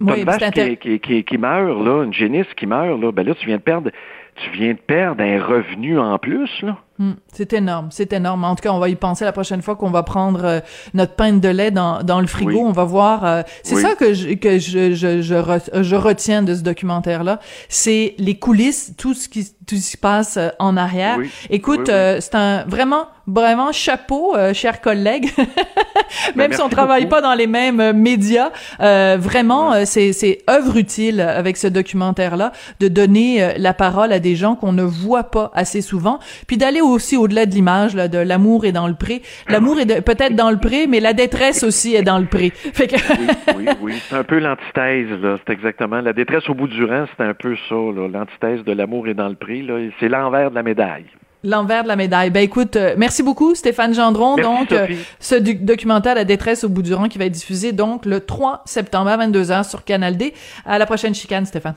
Oui, 0.00 0.18
une 0.18 0.24
vache 0.24 0.50
qui, 0.50 0.98
qui, 0.98 1.24
qui, 1.24 1.38
meurt, 1.38 1.84
là, 1.84 2.02
une 2.02 2.12
génisse 2.12 2.52
qui 2.54 2.66
meurt, 2.66 3.00
là, 3.00 3.12
ben 3.12 3.24
là, 3.24 3.34
tu 3.34 3.46
viens 3.46 3.56
de 3.56 3.62
perdre, 3.62 3.90
tu 4.36 4.50
viens 4.50 4.72
de 4.72 4.78
perdre 4.78 5.22
un 5.22 5.42
revenu 5.42 5.98
en 5.98 6.18
plus, 6.18 6.62
là. 6.62 6.78
Hmm, 6.98 7.14
c'est 7.32 7.54
énorme, 7.54 7.88
c'est 7.90 8.12
énorme. 8.12 8.44
En 8.44 8.54
tout 8.54 8.62
cas, 8.62 8.70
on 8.70 8.78
va 8.78 8.90
y 8.90 8.94
penser 8.96 9.24
la 9.24 9.32
prochaine 9.32 9.62
fois 9.62 9.76
qu'on 9.76 9.90
va 9.90 10.02
prendre 10.02 10.44
euh, 10.44 10.60
notre 10.92 11.14
pain 11.14 11.32
de 11.32 11.48
lait 11.48 11.70
dans, 11.70 12.02
dans 12.02 12.20
le 12.20 12.26
frigo. 12.26 12.60
On 12.60 12.72
va 12.72 12.84
voir. 12.84 13.24
Euh, 13.24 13.42
c'est 13.62 13.76
ça 13.76 13.94
que 13.94 14.12
je, 14.12 14.34
que 14.34 14.58
je, 14.58 14.92
je, 14.92 15.22
je, 15.22 15.96
retiens 15.96 16.42
de 16.42 16.54
ce 16.54 16.60
documentaire-là. 16.60 17.40
C'est 17.70 18.14
les 18.18 18.34
coulisses, 18.34 18.94
tout 18.98 19.14
ce 19.14 19.28
qui 19.28 19.48
tout 19.66 19.76
ce 19.76 19.80
qui 19.80 19.92
se 19.92 19.96
passe 19.96 20.36
euh, 20.36 20.50
en 20.58 20.76
arrière. 20.76 21.18
Écoute, 21.48 21.86
c'est 21.86 22.34
un 22.34 22.64
vraiment 22.64 23.06
vraiment 23.26 23.72
chapeau, 23.72 24.34
cher 24.52 24.80
collègue. 24.80 25.30
Même 26.36 26.50
ben, 26.50 26.56
si 26.56 26.60
on 26.60 26.68
travaille 26.68 27.08
pas 27.08 27.20
dans 27.20 27.34
les 27.34 27.46
mêmes 27.46 27.92
médias, 27.92 28.50
vraiment, 28.78 29.86
c'est 29.86 30.12
c'est 30.12 30.42
œuvre 30.50 30.76
utile 30.76 31.20
avec 31.20 31.56
ce 31.56 31.68
documentaire-là 31.68 32.52
de 32.80 32.88
donner 32.88 33.54
la 33.56 33.72
parole 33.72 34.12
à 34.12 34.18
des 34.22 34.36
gens 34.36 34.54
qu'on 34.54 34.72
ne 34.72 34.82
voit 34.82 35.24
pas 35.24 35.50
assez 35.54 35.82
souvent, 35.82 36.18
puis 36.46 36.56
d'aller 36.56 36.80
aussi 36.80 37.16
au-delà 37.16 37.44
de 37.44 37.52
l'image 37.52 37.94
de 37.94 38.18
l'amour 38.18 38.64
est 38.64 38.72
dans 38.72 38.88
le 38.88 38.94
pré. 38.94 39.22
L'amour 39.48 39.78
est 39.80 40.00
peut-être 40.00 40.34
dans 40.34 40.50
le 40.50 40.58
pré, 40.58 40.86
mais 40.86 41.00
la 41.00 41.12
détresse 41.12 41.62
aussi 41.62 41.94
est 41.94 42.02
dans 42.02 42.18
le 42.18 42.26
pré. 42.26 42.50
Fait 42.72 42.86
que... 42.86 42.96
oui, 43.56 43.66
oui, 43.80 43.94
c'est 44.08 44.16
un 44.16 44.24
peu 44.24 44.38
l'antithèse, 44.38 45.10
là. 45.20 45.36
C'est 45.46 45.52
exactement. 45.52 46.00
La 46.00 46.12
détresse 46.12 46.48
au 46.48 46.54
bout 46.54 46.68
du 46.68 46.84
rang, 46.84 47.04
c'est 47.16 47.24
un 47.24 47.34
peu 47.34 47.56
ça, 47.68 47.74
L'antithèse 47.74 48.64
de 48.64 48.72
l'amour 48.72 49.08
est 49.08 49.14
dans 49.14 49.28
le 49.28 49.34
pré, 49.34 49.62
là. 49.62 49.78
C'est 50.00 50.08
l'envers 50.08 50.50
de 50.50 50.54
la 50.54 50.62
médaille. 50.62 51.06
L'envers 51.44 51.82
de 51.82 51.88
la 51.88 51.96
médaille. 51.96 52.30
Ben 52.30 52.42
écoute, 52.42 52.76
euh, 52.76 52.94
merci 52.96 53.24
beaucoup 53.24 53.56
Stéphane 53.56 53.94
Gendron. 53.94 54.36
donc 54.36 54.70
euh, 54.70 54.86
ce 55.18 55.34
documentaire 55.34 56.14
La 56.14 56.24
détresse 56.24 56.62
au 56.62 56.68
bout 56.68 56.82
du 56.82 56.94
rang 56.94 57.08
qui 57.08 57.18
va 57.18 57.24
être 57.24 57.32
diffusé 57.32 57.72
donc 57.72 58.06
le 58.06 58.20
3 58.20 58.62
septembre 58.64 59.10
à 59.10 59.16
22h 59.26 59.68
sur 59.68 59.84
Canal 59.84 60.16
D. 60.16 60.34
À 60.64 60.78
la 60.78 60.86
prochaine 60.86 61.16
chicane 61.16 61.44
Stéphane. 61.44 61.74